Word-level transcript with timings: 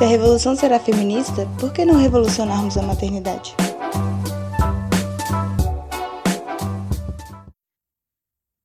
Se 0.00 0.04
a 0.04 0.08
revolução 0.08 0.56
será 0.56 0.80
feminista, 0.80 1.46
por 1.60 1.74
que 1.74 1.84
não 1.84 1.94
revolucionarmos 1.94 2.78
a 2.78 2.82
maternidade? 2.82 3.54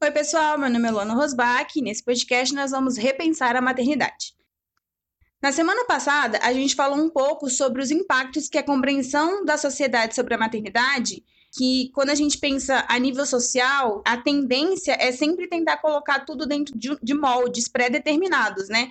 Oi, 0.02 0.12
pessoal, 0.12 0.58
meu 0.58 0.70
nome 0.70 0.88
é 0.88 0.92
Luana 0.92 1.13
Rosbach 1.13 1.78
e 1.78 1.82
nesse 1.82 2.06
podcast 2.06 2.56
nós 2.56 2.71
vamos 2.71 2.96
repensar 2.96 3.54
a 3.58 3.62
maternidade. 3.62 4.34
Na 5.41 5.52
semana 5.52 5.84
passada, 5.84 6.39
a 6.41 6.54
gente 6.54 6.73
falou 6.73 6.98
um 6.98 7.09
pouco 7.09 7.49
sobre 7.49 7.81
os 7.81 7.91
impactos 7.91 8.47
que 8.47 8.57
a 8.57 8.63
compreensão 8.63 9.43
da 9.43 9.57
sociedade 9.57 10.15
sobre 10.15 10.36
a 10.36 10.38
maternidade 10.38 11.21
que 11.57 11.89
quando 11.93 12.11
a 12.11 12.15
gente 12.15 12.38
pensa 12.38 12.86
a 12.88 12.97
nível 12.97 13.25
social, 13.25 14.02
a 14.05 14.15
tendência 14.15 14.95
é 14.99 15.11
sempre 15.11 15.49
tentar 15.49 15.77
colocar 15.77 16.21
tudo 16.21 16.45
dentro 16.45 16.77
de, 16.77 16.97
de 17.04 17.13
moldes 17.13 17.67
pré-determinados, 17.67 18.70
né? 18.70 18.89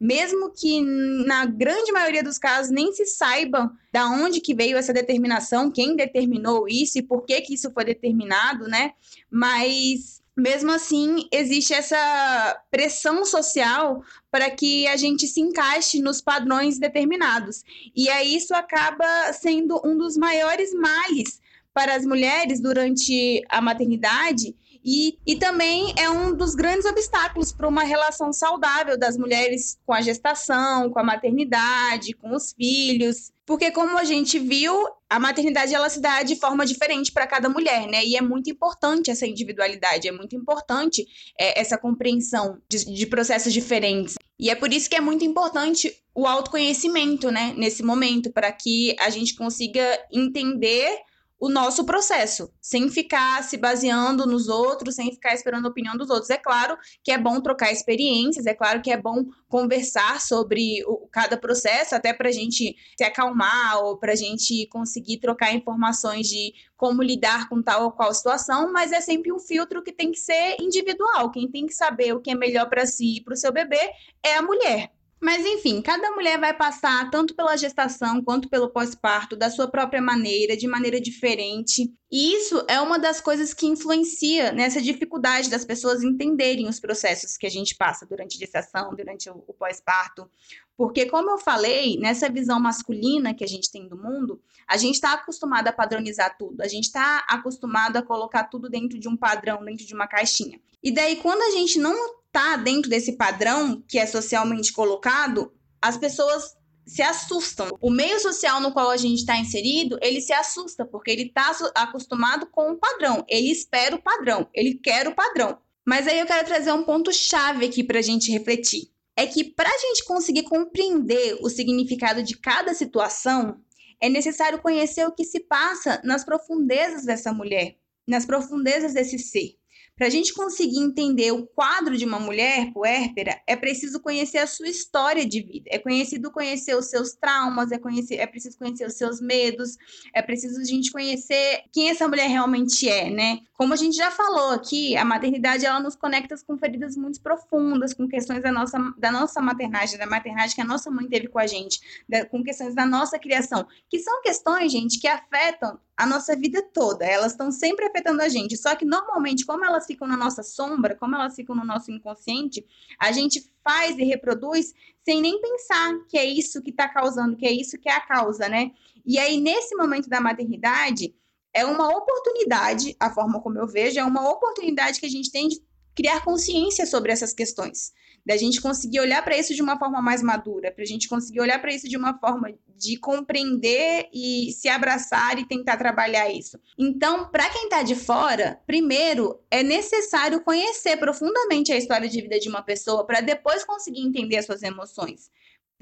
Mesmo 0.00 0.52
que 0.52 0.80
na 0.80 1.44
grande 1.44 1.90
maioria 1.90 2.22
dos 2.22 2.38
casos 2.38 2.70
nem 2.70 2.92
se 2.92 3.04
saiba 3.04 3.70
da 3.92 4.08
onde 4.08 4.40
que 4.40 4.54
veio 4.54 4.76
essa 4.76 4.92
determinação, 4.92 5.70
quem 5.70 5.96
determinou 5.96 6.66
isso 6.68 6.98
e 6.98 7.02
por 7.02 7.24
que 7.24 7.40
que 7.40 7.54
isso 7.54 7.70
foi 7.72 7.84
determinado, 7.84 8.68
né? 8.68 8.92
Mas 9.30 10.22
mesmo 10.36 10.70
assim 10.70 11.26
existe 11.32 11.74
essa 11.74 12.62
pressão 12.70 13.24
social 13.24 14.04
para 14.30 14.48
que 14.48 14.86
a 14.86 14.96
gente 14.96 15.26
se 15.26 15.40
encaixe 15.40 16.00
nos 16.00 16.20
padrões 16.20 16.78
determinados. 16.78 17.64
E 17.94 18.08
aí 18.08 18.36
isso 18.36 18.54
acaba 18.54 19.32
sendo 19.32 19.80
um 19.84 19.98
dos 19.98 20.16
maiores 20.16 20.72
males 20.72 21.40
para 21.74 21.96
as 21.96 22.06
mulheres 22.06 22.60
durante 22.60 23.42
a 23.48 23.60
maternidade 23.60 24.54
e, 24.84 25.18
e 25.26 25.36
também 25.36 25.92
é 25.98 26.08
um 26.08 26.34
dos 26.34 26.54
grandes 26.54 26.86
obstáculos 26.86 27.52
para 27.52 27.68
uma 27.68 27.82
relação 27.82 28.32
saudável 28.32 28.98
das 28.98 29.16
mulheres 29.16 29.78
com 29.84 29.92
a 29.92 30.00
gestação, 30.00 30.90
com 30.90 30.98
a 30.98 31.04
maternidade, 31.04 32.14
com 32.14 32.34
os 32.34 32.52
filhos. 32.52 33.32
Porque, 33.44 33.70
como 33.70 33.96
a 33.96 34.04
gente 34.04 34.38
viu, 34.38 34.74
a 35.08 35.18
maternidade 35.18 35.74
ela 35.74 35.88
se 35.88 36.00
dá 36.00 36.22
de 36.22 36.36
forma 36.36 36.66
diferente 36.66 37.10
para 37.10 37.26
cada 37.26 37.48
mulher, 37.48 37.86
né? 37.86 38.04
E 38.04 38.14
é 38.14 38.20
muito 38.20 38.50
importante 38.50 39.10
essa 39.10 39.26
individualidade, 39.26 40.06
é 40.06 40.12
muito 40.12 40.36
importante 40.36 41.06
é, 41.40 41.58
essa 41.58 41.78
compreensão 41.78 42.58
de, 42.68 42.84
de 42.84 43.06
processos 43.06 43.52
diferentes. 43.52 44.16
E 44.38 44.50
é 44.50 44.54
por 44.54 44.70
isso 44.70 44.88
que 44.88 44.96
é 44.96 45.00
muito 45.00 45.24
importante 45.24 45.94
o 46.14 46.26
autoconhecimento, 46.26 47.30
né? 47.30 47.54
Nesse 47.56 47.82
momento, 47.82 48.30
para 48.30 48.52
que 48.52 48.94
a 49.00 49.08
gente 49.08 49.34
consiga 49.34 49.82
entender 50.12 50.98
o 51.40 51.48
nosso 51.48 51.84
processo, 51.84 52.52
sem 52.60 52.88
ficar 52.88 53.44
se 53.44 53.56
baseando 53.56 54.26
nos 54.26 54.48
outros, 54.48 54.96
sem 54.96 55.12
ficar 55.12 55.34
esperando 55.34 55.66
a 55.66 55.70
opinião 55.70 55.96
dos 55.96 56.10
outros. 56.10 56.30
É 56.30 56.36
claro 56.36 56.76
que 57.02 57.12
é 57.12 57.18
bom 57.18 57.40
trocar 57.40 57.70
experiências, 57.70 58.44
é 58.46 58.54
claro 58.54 58.82
que 58.82 58.90
é 58.90 58.96
bom 58.96 59.24
conversar 59.48 60.20
sobre 60.20 60.82
o, 60.86 61.06
cada 61.12 61.36
processo, 61.36 61.94
até 61.94 62.12
para 62.12 62.28
a 62.28 62.32
gente 62.32 62.74
se 62.96 63.04
acalmar 63.04 63.78
ou 63.84 63.96
para 63.96 64.12
a 64.12 64.16
gente 64.16 64.66
conseguir 64.68 65.18
trocar 65.18 65.54
informações 65.54 66.26
de 66.26 66.52
como 66.76 67.02
lidar 67.02 67.48
com 67.48 67.62
tal 67.62 67.84
ou 67.84 67.92
qual 67.92 68.12
situação, 68.12 68.72
mas 68.72 68.90
é 68.90 69.00
sempre 69.00 69.32
um 69.32 69.38
filtro 69.38 69.82
que 69.82 69.92
tem 69.92 70.10
que 70.10 70.18
ser 70.18 70.56
individual. 70.60 71.30
Quem 71.30 71.48
tem 71.48 71.66
que 71.66 71.74
saber 71.74 72.14
o 72.14 72.20
que 72.20 72.30
é 72.30 72.34
melhor 72.34 72.68
para 72.68 72.84
si 72.84 73.18
e 73.18 73.22
para 73.22 73.34
o 73.34 73.36
seu 73.36 73.52
bebê 73.52 73.90
é 74.24 74.34
a 74.34 74.42
mulher. 74.42 74.97
Mas 75.20 75.44
enfim, 75.44 75.82
cada 75.82 76.12
mulher 76.12 76.38
vai 76.38 76.54
passar 76.54 77.10
tanto 77.10 77.34
pela 77.34 77.56
gestação 77.56 78.22
quanto 78.22 78.48
pelo 78.48 78.70
pós-parto 78.70 79.34
da 79.34 79.50
sua 79.50 79.66
própria 79.66 80.00
maneira, 80.00 80.56
de 80.56 80.68
maneira 80.68 81.00
diferente. 81.00 81.92
E 82.10 82.34
isso 82.34 82.64
é 82.68 82.80
uma 82.80 82.98
das 82.98 83.20
coisas 83.20 83.52
que 83.52 83.66
influencia 83.66 84.52
nessa 84.52 84.80
dificuldade 84.80 85.50
das 85.50 85.64
pessoas 85.64 86.04
entenderem 86.04 86.68
os 86.68 86.78
processos 86.78 87.36
que 87.36 87.46
a 87.46 87.50
gente 87.50 87.74
passa 87.74 88.06
durante 88.06 88.36
a 88.36 88.38
gestação, 88.38 88.94
durante 88.94 89.28
o, 89.28 89.54
pós-parto. 89.58 90.30
Porque, 90.76 91.06
como 91.06 91.30
eu 91.30 91.38
falei, 91.38 91.98
nessa 91.98 92.28
visão 92.28 92.60
masculina 92.60 93.34
que 93.34 93.42
a 93.42 93.48
gente 93.48 93.72
tem 93.72 93.88
do 93.88 93.96
mundo, 93.96 94.40
a 94.68 94.76
gente 94.76 94.94
está 94.94 95.14
acostumado 95.14 95.66
a 95.66 95.72
padronizar 95.72 96.36
tudo, 96.38 96.62
a 96.62 96.68
gente 96.68 96.84
está 96.84 97.26
acostumado 97.28 97.96
a 97.96 98.02
colocar 98.02 98.44
tudo 98.44 98.70
dentro 98.70 98.98
de 98.98 99.08
um 99.08 99.16
padrão, 99.16 99.64
dentro 99.64 99.84
de 99.84 99.92
uma 99.92 100.06
caixinha. 100.06 100.60
E 100.80 100.92
daí, 100.92 101.16
quando 101.16 101.42
a 101.42 101.50
gente 101.50 101.80
não 101.80 102.17
está 102.28 102.56
dentro 102.56 102.88
desse 102.88 103.16
padrão 103.16 103.82
que 103.88 103.98
é 103.98 104.06
socialmente 104.06 104.72
colocado, 104.72 105.52
as 105.80 105.96
pessoas 105.96 106.56
se 106.86 107.02
assustam. 107.02 107.68
O 107.80 107.90
meio 107.90 108.18
social 108.18 108.60
no 108.60 108.72
qual 108.72 108.90
a 108.90 108.96
gente 108.96 109.18
está 109.18 109.36
inserido, 109.36 109.98
ele 110.00 110.20
se 110.20 110.32
assusta, 110.32 110.86
porque 110.86 111.10
ele 111.10 111.24
está 111.24 111.52
acostumado 111.74 112.46
com 112.46 112.70
o 112.70 112.78
padrão, 112.78 113.24
ele 113.28 113.50
espera 113.50 113.94
o 113.94 114.02
padrão, 114.02 114.48
ele 114.54 114.74
quer 114.74 115.06
o 115.06 115.14
padrão. 115.14 115.58
Mas 115.86 116.06
aí 116.06 116.18
eu 116.18 116.26
quero 116.26 116.46
trazer 116.46 116.72
um 116.72 116.84
ponto-chave 116.84 117.66
aqui 117.66 117.84
para 117.84 117.98
a 117.98 118.02
gente 118.02 118.30
refletir. 118.30 118.90
É 119.16 119.26
que 119.26 119.44
para 119.44 119.68
a 119.68 119.78
gente 119.78 120.04
conseguir 120.04 120.44
compreender 120.44 121.38
o 121.42 121.48
significado 121.48 122.22
de 122.22 122.38
cada 122.38 122.72
situação, 122.72 123.60
é 124.00 124.08
necessário 124.08 124.62
conhecer 124.62 125.06
o 125.06 125.12
que 125.12 125.24
se 125.24 125.40
passa 125.40 126.00
nas 126.04 126.24
profundezas 126.24 127.04
dessa 127.04 127.32
mulher, 127.32 127.76
nas 128.06 128.24
profundezas 128.24 128.94
desse 128.94 129.18
ser. 129.18 129.57
Para 129.98 130.06
a 130.06 130.10
gente 130.10 130.32
conseguir 130.32 130.78
entender 130.78 131.32
o 131.32 131.44
quadro 131.44 131.96
de 131.96 132.04
uma 132.04 132.20
mulher 132.20 132.72
puérpera, 132.72 133.42
é 133.48 133.56
preciso 133.56 134.00
conhecer 134.00 134.38
a 134.38 134.46
sua 134.46 134.68
história 134.68 135.26
de 135.26 135.42
vida. 135.42 135.68
É 135.72 135.78
preciso 135.78 136.30
conhecer 136.30 136.76
os 136.76 136.86
seus 136.86 137.14
traumas, 137.14 137.72
é, 137.72 137.78
conhecer, 137.78 138.14
é 138.14 138.26
preciso 138.26 138.56
conhecer 138.56 138.86
os 138.86 138.94
seus 138.94 139.20
medos, 139.20 139.76
é 140.14 140.22
preciso 140.22 140.60
a 140.60 140.64
gente 140.64 140.92
conhecer 140.92 141.64
quem 141.72 141.90
essa 141.90 142.06
mulher 142.06 142.28
realmente 142.28 142.88
é, 142.88 143.10
né? 143.10 143.40
Como 143.54 143.72
a 143.72 143.76
gente 143.76 143.96
já 143.96 144.08
falou 144.08 144.52
aqui, 144.52 144.96
a 144.96 145.04
maternidade 145.04 145.66
ela 145.66 145.80
nos 145.80 145.96
conecta 145.96 146.36
com 146.46 146.56
feridas 146.56 146.96
muito 146.96 147.20
profundas, 147.20 147.92
com 147.92 148.06
questões 148.06 148.40
da 148.40 148.52
nossa, 148.52 148.78
da 148.96 149.10
nossa 149.10 149.40
maternagem, 149.42 149.98
da 149.98 150.06
maternagem 150.06 150.54
que 150.54 150.60
a 150.60 150.64
nossa 150.64 150.92
mãe 150.92 151.08
teve 151.08 151.26
com 151.26 151.40
a 151.40 151.46
gente, 151.48 151.80
da, 152.08 152.24
com 152.24 152.44
questões 152.44 152.72
da 152.72 152.86
nossa 152.86 153.18
criação, 153.18 153.66
que 153.90 153.98
são 153.98 154.22
questões, 154.22 154.70
gente, 154.70 155.00
que 155.00 155.08
afetam 155.08 155.76
a 155.98 156.06
nossa 156.06 156.36
vida 156.36 156.62
toda. 156.62 157.04
Elas 157.04 157.32
estão 157.32 157.50
sempre 157.50 157.84
afetando 157.84 158.22
a 158.22 158.28
gente. 158.28 158.56
Só 158.56 158.76
que 158.76 158.84
normalmente, 158.84 159.44
como 159.44 159.64
elas 159.64 159.84
ficam 159.84 160.06
na 160.06 160.16
nossa 160.16 160.44
sombra, 160.44 160.94
como 160.94 161.16
elas 161.16 161.34
ficam 161.34 161.56
no 161.56 161.64
nosso 161.64 161.90
inconsciente, 161.90 162.64
a 163.00 163.10
gente 163.10 163.52
faz 163.64 163.98
e 163.98 164.04
reproduz 164.04 164.72
sem 165.04 165.20
nem 165.20 165.40
pensar 165.40 165.98
que 166.08 166.16
é 166.16 166.24
isso 166.24 166.62
que 166.62 166.70
está 166.70 166.88
causando, 166.88 167.36
que 167.36 167.44
é 167.44 167.50
isso 167.50 167.76
que 167.78 167.88
é 167.88 167.92
a 167.92 168.00
causa, 168.00 168.48
né? 168.48 168.70
E 169.04 169.18
aí, 169.18 169.40
nesse 169.40 169.74
momento 169.74 170.08
da 170.08 170.20
maternidade, 170.20 171.12
é 171.52 171.64
uma 171.64 171.88
oportunidade, 171.88 172.94
a 173.00 173.10
forma 173.10 173.40
como 173.40 173.58
eu 173.58 173.66
vejo, 173.66 173.98
é 173.98 174.04
uma 174.04 174.30
oportunidade 174.30 175.00
que 175.00 175.06
a 175.06 175.10
gente 175.10 175.32
tem 175.32 175.48
de 175.48 175.60
criar 175.96 176.22
consciência 176.22 176.86
sobre 176.86 177.10
essas 177.10 177.32
questões 177.32 177.92
da 178.24 178.36
gente 178.36 178.60
conseguir 178.60 179.00
olhar 179.00 179.22
para 179.24 179.36
isso 179.36 179.54
de 179.54 179.62
uma 179.62 179.78
forma 179.78 180.02
mais 180.02 180.22
madura, 180.22 180.70
para 180.70 180.82
a 180.82 180.86
gente 180.86 181.08
conseguir 181.08 181.40
olhar 181.40 181.60
para 181.60 181.72
isso 181.72 181.88
de 181.88 181.96
uma 181.96 182.18
forma 182.18 182.52
de 182.76 182.96
compreender 182.98 184.08
e 184.12 184.52
se 184.52 184.68
abraçar 184.68 185.38
e 185.38 185.46
tentar 185.46 185.76
trabalhar 185.76 186.30
isso. 186.30 186.58
Então, 186.78 187.28
para 187.30 187.48
quem 187.50 187.64
está 187.64 187.82
de 187.82 187.94
fora, 187.94 188.60
primeiro 188.66 189.40
é 189.50 189.62
necessário 189.62 190.42
conhecer 190.42 190.96
profundamente 190.96 191.72
a 191.72 191.76
história 191.76 192.08
de 192.08 192.20
vida 192.20 192.38
de 192.38 192.48
uma 192.48 192.62
pessoa 192.62 193.06
para 193.06 193.20
depois 193.20 193.64
conseguir 193.64 194.02
entender 194.02 194.36
as 194.36 194.46
suas 194.46 194.62
emoções 194.62 195.30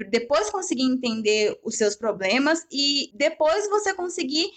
depois 0.05 0.49
conseguir 0.49 0.83
entender 0.83 1.59
os 1.63 1.75
seus 1.75 1.95
problemas 1.95 2.65
e 2.71 3.11
depois 3.15 3.67
você 3.69 3.93
conseguir 3.93 4.47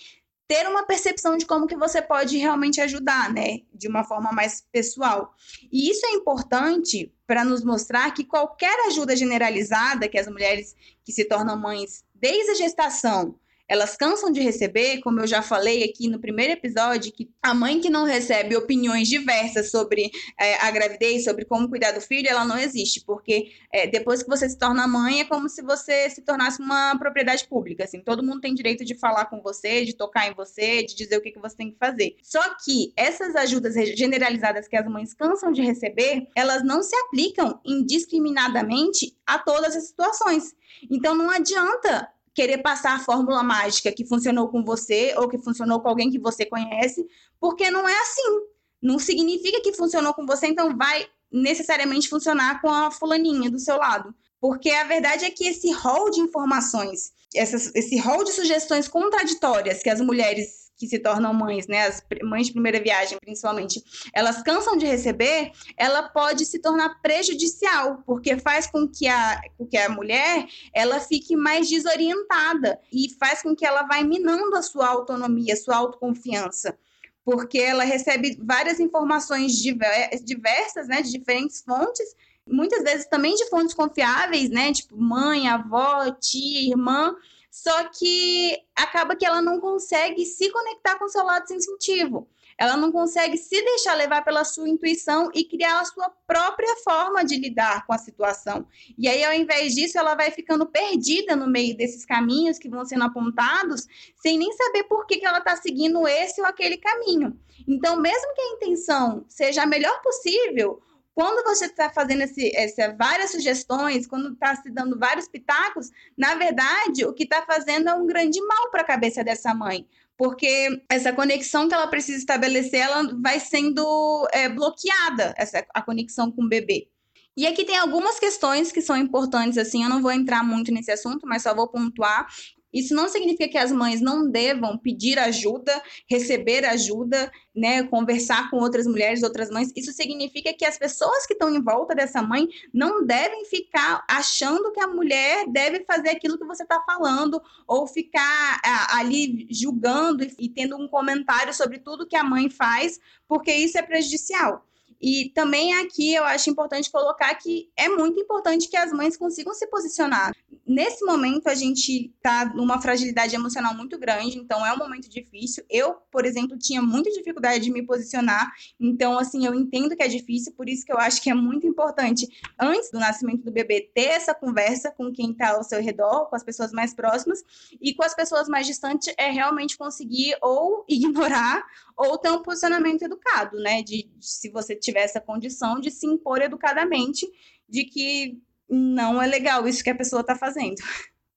ter 0.50 0.66
uma 0.66 0.84
percepção 0.84 1.36
de 1.36 1.46
como 1.46 1.68
que 1.68 1.76
você 1.76 2.02
pode 2.02 2.36
realmente 2.36 2.80
ajudar, 2.80 3.32
né, 3.32 3.60
de 3.72 3.86
uma 3.86 4.02
forma 4.02 4.32
mais 4.32 4.66
pessoal. 4.72 5.32
E 5.70 5.88
isso 5.88 6.04
é 6.04 6.10
importante 6.10 7.14
para 7.24 7.44
nos 7.44 7.62
mostrar 7.62 8.10
que 8.10 8.24
qualquer 8.24 8.88
ajuda 8.88 9.14
generalizada 9.14 10.08
que 10.08 10.18
as 10.18 10.26
mulheres 10.26 10.74
que 11.04 11.12
se 11.12 11.24
tornam 11.24 11.56
mães 11.56 12.04
desde 12.12 12.50
a 12.50 12.54
gestação 12.54 13.38
elas 13.70 13.96
cansam 13.96 14.32
de 14.32 14.40
receber, 14.40 14.98
como 14.98 15.20
eu 15.20 15.28
já 15.28 15.40
falei 15.40 15.84
aqui 15.84 16.08
no 16.08 16.18
primeiro 16.18 16.54
episódio, 16.54 17.12
que 17.12 17.30
a 17.40 17.54
mãe 17.54 17.80
que 17.80 17.88
não 17.88 18.02
recebe 18.02 18.56
opiniões 18.56 19.06
diversas 19.06 19.70
sobre 19.70 20.10
é, 20.36 20.56
a 20.56 20.72
gravidez, 20.72 21.22
sobre 21.22 21.44
como 21.44 21.68
cuidar 21.68 21.92
do 21.92 22.00
filho, 22.00 22.28
ela 22.28 22.44
não 22.44 22.58
existe, 22.58 23.00
porque 23.00 23.52
é, 23.72 23.86
depois 23.86 24.24
que 24.24 24.28
você 24.28 24.48
se 24.48 24.58
torna 24.58 24.88
mãe, 24.88 25.20
é 25.20 25.24
como 25.24 25.48
se 25.48 25.62
você 25.62 26.10
se 26.10 26.20
tornasse 26.22 26.60
uma 26.60 26.98
propriedade 26.98 27.46
pública, 27.46 27.84
assim, 27.84 28.00
todo 28.00 28.24
mundo 28.24 28.40
tem 28.40 28.52
direito 28.54 28.84
de 28.84 28.98
falar 28.98 29.26
com 29.26 29.40
você, 29.40 29.84
de 29.84 29.94
tocar 29.94 30.28
em 30.28 30.34
você, 30.34 30.82
de 30.82 30.96
dizer 30.96 31.18
o 31.18 31.22
que, 31.22 31.30
que 31.30 31.38
você 31.38 31.56
tem 31.56 31.70
que 31.70 31.78
fazer. 31.78 32.16
Só 32.24 32.42
que 32.64 32.92
essas 32.96 33.36
ajudas 33.36 33.74
generalizadas 33.96 34.66
que 34.66 34.76
as 34.76 34.86
mães 34.88 35.14
cansam 35.14 35.52
de 35.52 35.62
receber, 35.62 36.26
elas 36.34 36.64
não 36.64 36.82
se 36.82 36.96
aplicam 36.96 37.60
indiscriminadamente 37.64 39.16
a 39.24 39.38
todas 39.38 39.76
as 39.76 39.86
situações. 39.86 40.56
Então 40.90 41.14
não 41.14 41.30
adianta 41.30 42.08
querer 42.34 42.58
passar 42.58 42.94
a 42.94 43.00
fórmula 43.00 43.42
mágica 43.42 43.92
que 43.92 44.06
funcionou 44.06 44.48
com 44.48 44.64
você 44.64 45.14
ou 45.16 45.28
que 45.28 45.38
funcionou 45.38 45.80
com 45.80 45.88
alguém 45.88 46.10
que 46.10 46.18
você 46.18 46.46
conhece, 46.46 47.06
porque 47.38 47.70
não 47.70 47.88
é 47.88 48.00
assim. 48.00 48.40
Não 48.82 48.98
significa 48.98 49.60
que 49.60 49.72
funcionou 49.72 50.14
com 50.14 50.24
você, 50.24 50.46
então 50.46 50.76
vai 50.76 51.06
necessariamente 51.30 52.08
funcionar 52.08 52.60
com 52.60 52.68
a 52.68 52.90
fulaninha 52.90 53.50
do 53.50 53.58
seu 53.58 53.76
lado. 53.76 54.14
Porque 54.40 54.70
a 54.70 54.84
verdade 54.84 55.24
é 55.24 55.30
que 55.30 55.46
esse 55.46 55.70
rol 55.70 56.10
de 56.10 56.20
informações, 56.20 57.12
essas, 57.34 57.74
esse 57.74 57.98
rol 57.98 58.24
de 58.24 58.32
sugestões 58.32 58.88
contraditórias 58.88 59.82
que 59.82 59.90
as 59.90 60.00
mulheres 60.00 60.69
que 60.80 60.86
se 60.86 60.98
tornam 60.98 61.34
mães, 61.34 61.66
né, 61.66 61.86
as 61.86 62.02
mães 62.22 62.46
de 62.46 62.54
primeira 62.54 62.80
viagem, 62.80 63.18
principalmente, 63.20 63.84
elas 64.14 64.42
cansam 64.42 64.78
de 64.78 64.86
receber, 64.86 65.52
ela 65.76 66.04
pode 66.04 66.46
se 66.46 66.58
tornar 66.58 67.02
prejudicial, 67.02 68.02
porque 68.06 68.38
faz 68.38 68.66
com 68.66 68.88
que 68.88 69.06
a, 69.06 69.42
com 69.58 69.66
que 69.66 69.76
a 69.76 69.90
mulher 69.90 70.46
ela 70.72 70.98
fique 70.98 71.36
mais 71.36 71.68
desorientada 71.68 72.80
e 72.90 73.10
faz 73.18 73.42
com 73.42 73.54
que 73.54 73.66
ela 73.66 73.82
vá 73.82 74.02
minando 74.02 74.56
a 74.56 74.62
sua 74.62 74.88
autonomia, 74.88 75.52
a 75.52 75.56
sua 75.58 75.76
autoconfiança 75.76 76.76
porque 77.22 77.58
ela 77.58 77.84
recebe 77.84 78.36
várias 78.42 78.80
informações 78.80 79.52
diversas, 79.52 80.88
né, 80.88 81.02
de 81.02 81.12
diferentes 81.12 81.60
fontes, 81.60 82.16
muitas 82.48 82.82
vezes 82.82 83.06
também 83.06 83.36
de 83.36 83.48
fontes 83.48 83.74
confiáveis, 83.74 84.48
né, 84.48 84.72
tipo 84.72 84.96
mãe, 84.96 85.46
avó, 85.46 86.10
tia, 86.12 86.70
irmã, 86.70 87.14
só 87.50 87.84
que 87.88 88.56
acaba 88.76 89.16
que 89.16 89.26
ela 89.26 89.42
não 89.42 89.60
consegue 89.60 90.24
se 90.24 90.50
conectar 90.50 90.96
com 90.98 91.06
o 91.06 91.08
seu 91.08 91.24
lado 91.24 91.48
sensitivo. 91.48 92.28
Ela 92.56 92.76
não 92.76 92.92
consegue 92.92 93.38
se 93.38 93.60
deixar 93.62 93.94
levar 93.94 94.22
pela 94.22 94.44
sua 94.44 94.68
intuição 94.68 95.30
e 95.34 95.44
criar 95.44 95.80
a 95.80 95.84
sua 95.84 96.10
própria 96.26 96.76
forma 96.84 97.24
de 97.24 97.36
lidar 97.36 97.86
com 97.86 97.92
a 97.94 97.98
situação. 97.98 98.66
E 98.98 99.08
aí, 99.08 99.24
ao 99.24 99.32
invés 99.32 99.74
disso, 99.74 99.98
ela 99.98 100.14
vai 100.14 100.30
ficando 100.30 100.66
perdida 100.66 101.34
no 101.34 101.46
meio 101.46 101.74
desses 101.74 102.04
caminhos 102.04 102.58
que 102.58 102.68
vão 102.68 102.84
sendo 102.84 103.04
apontados, 103.04 103.86
sem 104.14 104.36
nem 104.36 104.52
saber 104.52 104.84
por 104.84 105.06
que, 105.06 105.16
que 105.16 105.24
ela 105.24 105.38
está 105.38 105.56
seguindo 105.56 106.06
esse 106.06 106.38
ou 106.40 106.46
aquele 106.46 106.76
caminho. 106.76 107.34
Então, 107.66 107.96
mesmo 107.96 108.34
que 108.34 108.42
a 108.42 108.52
intenção 108.56 109.24
seja 109.26 109.62
a 109.62 109.66
melhor 109.66 110.00
possível, 110.02 110.82
quando 111.20 111.44
você 111.44 111.66
está 111.66 111.90
fazendo 111.90 112.22
esse, 112.22 112.50
essa, 112.56 112.96
várias 112.98 113.30
sugestões, 113.30 114.06
quando 114.06 114.32
está 114.32 114.56
se 114.56 114.70
dando 114.70 114.98
vários 114.98 115.28
pitacos, 115.28 115.90
na 116.16 116.34
verdade, 116.34 117.04
o 117.04 117.12
que 117.12 117.24
está 117.24 117.42
fazendo 117.42 117.90
é 117.90 117.94
um 117.94 118.06
grande 118.06 118.40
mal 118.40 118.70
para 118.70 118.80
a 118.80 118.86
cabeça 118.86 119.22
dessa 119.22 119.54
mãe 119.54 119.86
porque 120.16 120.82
essa 120.90 121.14
conexão 121.14 121.66
que 121.66 121.72
ela 121.72 121.86
precisa 121.86 122.18
estabelecer, 122.18 122.80
ela 122.80 123.02
vai 123.22 123.40
sendo 123.40 124.28
é, 124.34 124.50
bloqueada, 124.50 125.32
essa, 125.34 125.64
a 125.72 125.80
conexão 125.80 126.30
com 126.30 126.42
o 126.42 126.48
bebê. 126.48 126.88
E 127.34 127.46
aqui 127.46 127.64
tem 127.64 127.78
algumas 127.78 128.18
questões 128.18 128.70
que 128.70 128.82
são 128.82 128.98
importantes, 128.98 129.56
assim, 129.56 129.82
eu 129.82 129.88
não 129.88 130.02
vou 130.02 130.12
entrar 130.12 130.44
muito 130.44 130.70
nesse 130.70 130.92
assunto, 130.92 131.26
mas 131.26 131.42
só 131.42 131.54
vou 131.54 131.68
pontuar. 131.68 132.26
Isso 132.72 132.94
não 132.94 133.08
significa 133.08 133.48
que 133.48 133.58
as 133.58 133.72
mães 133.72 134.00
não 134.00 134.30
devam 134.30 134.78
pedir 134.78 135.18
ajuda, 135.18 135.82
receber 136.08 136.64
ajuda, 136.64 137.30
né, 137.54 137.82
conversar 137.84 138.50
com 138.50 138.58
outras 138.58 138.86
mulheres, 138.86 139.22
outras 139.22 139.50
mães. 139.50 139.72
Isso 139.76 139.92
significa 139.92 140.52
que 140.54 140.64
as 140.64 140.78
pessoas 140.78 141.26
que 141.26 141.32
estão 141.32 141.54
em 141.54 141.62
volta 141.62 141.94
dessa 141.94 142.22
mãe 142.22 142.48
não 142.72 143.04
devem 143.04 143.44
ficar 143.44 144.04
achando 144.08 144.72
que 144.72 144.80
a 144.80 144.86
mulher 144.86 145.46
deve 145.48 145.84
fazer 145.84 146.10
aquilo 146.10 146.38
que 146.38 146.46
você 146.46 146.62
está 146.62 146.80
falando 146.84 147.42
ou 147.66 147.86
ficar 147.86 148.60
a, 148.64 148.98
ali 148.98 149.46
julgando 149.50 150.24
e, 150.24 150.34
e 150.38 150.48
tendo 150.48 150.76
um 150.76 150.88
comentário 150.88 151.52
sobre 151.52 151.78
tudo 151.78 152.06
que 152.06 152.16
a 152.16 152.24
mãe 152.24 152.48
faz, 152.48 152.98
porque 153.26 153.52
isso 153.52 153.78
é 153.78 153.82
prejudicial. 153.82 154.64
E 155.00 155.30
também 155.34 155.74
aqui 155.74 156.14
eu 156.14 156.24
acho 156.24 156.50
importante 156.50 156.90
colocar 156.90 157.34
que 157.36 157.70
é 157.76 157.88
muito 157.88 158.20
importante 158.20 158.68
que 158.68 158.76
as 158.76 158.92
mães 158.92 159.16
consigam 159.16 159.54
se 159.54 159.66
posicionar. 159.66 160.32
Nesse 160.66 161.04
momento 161.04 161.48
a 161.48 161.54
gente 161.54 162.12
está 162.14 162.44
numa 162.54 162.80
fragilidade 162.80 163.34
emocional 163.34 163.74
muito 163.74 163.98
grande, 163.98 164.38
então 164.38 164.64
é 164.64 164.72
um 164.72 164.76
momento 164.76 165.08
difícil. 165.08 165.64
Eu, 165.68 165.94
por 166.12 166.24
exemplo, 166.24 166.56
tinha 166.58 166.82
muita 166.82 167.10
dificuldade 167.10 167.64
de 167.64 167.72
me 167.72 167.82
posicionar, 167.82 168.52
então 168.78 169.18
assim, 169.18 169.46
eu 169.46 169.54
entendo 169.54 169.96
que 169.96 170.02
é 170.02 170.08
difícil, 170.08 170.52
por 170.52 170.68
isso 170.68 170.84
que 170.84 170.92
eu 170.92 170.98
acho 170.98 171.22
que 171.22 171.30
é 171.30 171.34
muito 171.34 171.66
importante 171.66 172.28
antes 172.58 172.90
do 172.90 172.98
nascimento 172.98 173.42
do 173.42 173.50
bebê 173.50 173.90
ter 173.94 174.10
essa 174.10 174.34
conversa 174.34 174.90
com 174.90 175.10
quem 175.12 175.32
está 175.32 175.50
ao 175.50 175.64
seu 175.64 175.80
redor, 175.80 176.26
com 176.26 176.36
as 176.36 176.44
pessoas 176.44 176.72
mais 176.72 176.94
próximas 176.94 177.42
e 177.80 177.94
com 177.94 178.04
as 178.04 178.14
pessoas 178.14 178.48
mais 178.48 178.66
distantes 178.66 179.12
é 179.16 179.30
realmente 179.30 179.76
conseguir 179.76 180.36
ou 180.42 180.84
ignorar 180.88 181.64
ou 181.96 182.16
ter 182.16 182.30
um 182.30 182.42
posicionamento 182.42 183.02
educado, 183.02 183.58
né? 183.58 183.82
De, 183.82 184.08
de 184.16 184.26
se 184.26 184.50
você 184.50 184.74
tiver 184.74 184.89
essa 184.98 185.20
condição 185.20 185.80
de 185.80 185.90
se 185.90 186.06
impor 186.06 186.42
educadamente 186.42 187.26
de 187.68 187.84
que 187.84 188.38
não 188.68 189.22
é 189.22 189.26
legal 189.26 189.66
isso 189.66 189.84
que 189.84 189.90
a 189.90 189.94
pessoa 189.94 190.20
está 190.20 190.36
fazendo. 190.36 190.76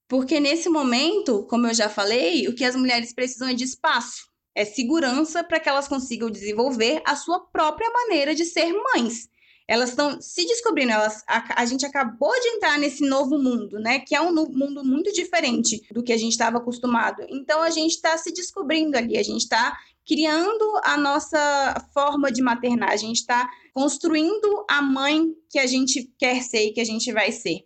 Porque 0.08 0.40
nesse 0.40 0.70
momento, 0.70 1.46
como 1.48 1.68
eu 1.68 1.74
já 1.74 1.90
falei, 1.90 2.48
o 2.48 2.54
que 2.54 2.66
as 2.66 2.76
mulheres 2.76 3.14
precisam 3.14 3.48
é 3.48 3.54
de 3.54 3.64
espaço, 3.64 4.28
é 4.56 4.64
segurança 4.64 5.44
para 5.44 5.60
que 5.60 5.68
elas 5.68 5.88
consigam 5.88 6.30
desenvolver 6.30 7.02
a 7.06 7.16
sua 7.16 7.40
própria 7.40 7.90
maneira 7.90 8.36
de 8.36 8.46
ser 8.46 8.72
mães. 8.72 9.28
Elas 9.68 9.90
estão 9.90 10.22
se 10.22 10.46
descobrindo, 10.46 10.92
elas, 10.92 11.24
a, 11.28 11.62
a, 11.62 11.66
gente 11.66 11.86
acabou 11.86 12.34
de 12.42 12.48
entrar 12.50 12.78
nesse 12.78 13.08
novo 13.08 13.40
mundo, 13.40 13.80
né? 13.80 14.00
Que 14.00 14.14
é 14.14 14.22
um 14.22 14.34
mundo 14.34 14.84
muito 14.84 15.12
diferente 15.14 15.82
do 15.92 16.04
que 16.04 16.12
a 16.12 16.18
gente 16.18 16.34
estava 16.34 16.58
acostumado. 16.58 17.26
Então 17.30 17.62
a 17.62 17.70
gente 17.70 17.94
está 17.94 18.18
se 18.18 18.34
descobrindo 18.34 18.98
ali, 18.98 19.18
a 19.18 19.24
gente 19.24 19.44
está 19.44 19.76
criando 20.06 20.82
a 20.84 20.98
nossa 20.98 21.88
forma 21.94 22.32
de 22.32 22.42
maternar, 22.42 22.92
a 22.92 22.98
gente 22.98 23.18
está 23.18 23.50
construindo 23.74 24.66
a 24.70 24.82
mãe 24.82 25.34
que 25.50 25.60
a 25.60 25.66
gente 25.66 26.12
quer 26.18 26.42
ser 26.44 26.68
e 26.68 26.74
que 26.74 26.82
a 26.82 26.86
gente 26.86 27.12
vai 27.12 27.32
ser. 27.32 27.66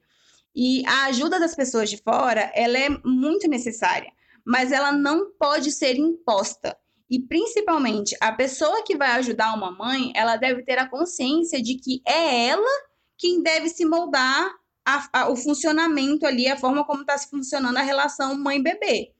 E 0.56 0.86
a 0.86 1.06
ajuda 1.06 1.40
das 1.40 1.56
pessoas 1.56 1.90
de 1.90 1.98
fora, 1.98 2.52
ela 2.56 2.78
é 2.78 2.90
muito 3.04 3.48
necessária, 3.48 4.12
mas 4.46 4.72
ela 4.72 4.92
não 4.92 5.32
pode 5.38 5.72
ser 5.72 5.98
imposta. 5.98 6.78
E 7.10 7.20
principalmente, 7.20 8.16
a 8.22 8.32
pessoa 8.32 8.84
que 8.84 8.98
vai 8.98 9.12
ajudar 9.12 9.54
uma 9.54 9.72
mãe, 9.72 10.12
ela 10.16 10.36
deve 10.36 10.64
ter 10.64 10.78
a 10.78 10.90
consciência 10.90 11.62
de 11.62 11.76
que 11.76 12.02
é 12.06 12.48
ela 12.48 12.88
quem 13.18 13.42
deve 13.42 13.70
se 13.70 13.86
moldar 13.86 14.52
a, 14.86 15.10
a, 15.14 15.30
o 15.30 15.36
funcionamento 15.36 16.26
ali, 16.26 16.48
a 16.48 16.58
forma 16.58 16.86
como 16.86 17.02
está 17.02 17.18
se 17.18 17.30
funcionando 17.30 17.78
a 17.78 17.82
relação 17.82 18.38
mãe-bebê 18.38 19.14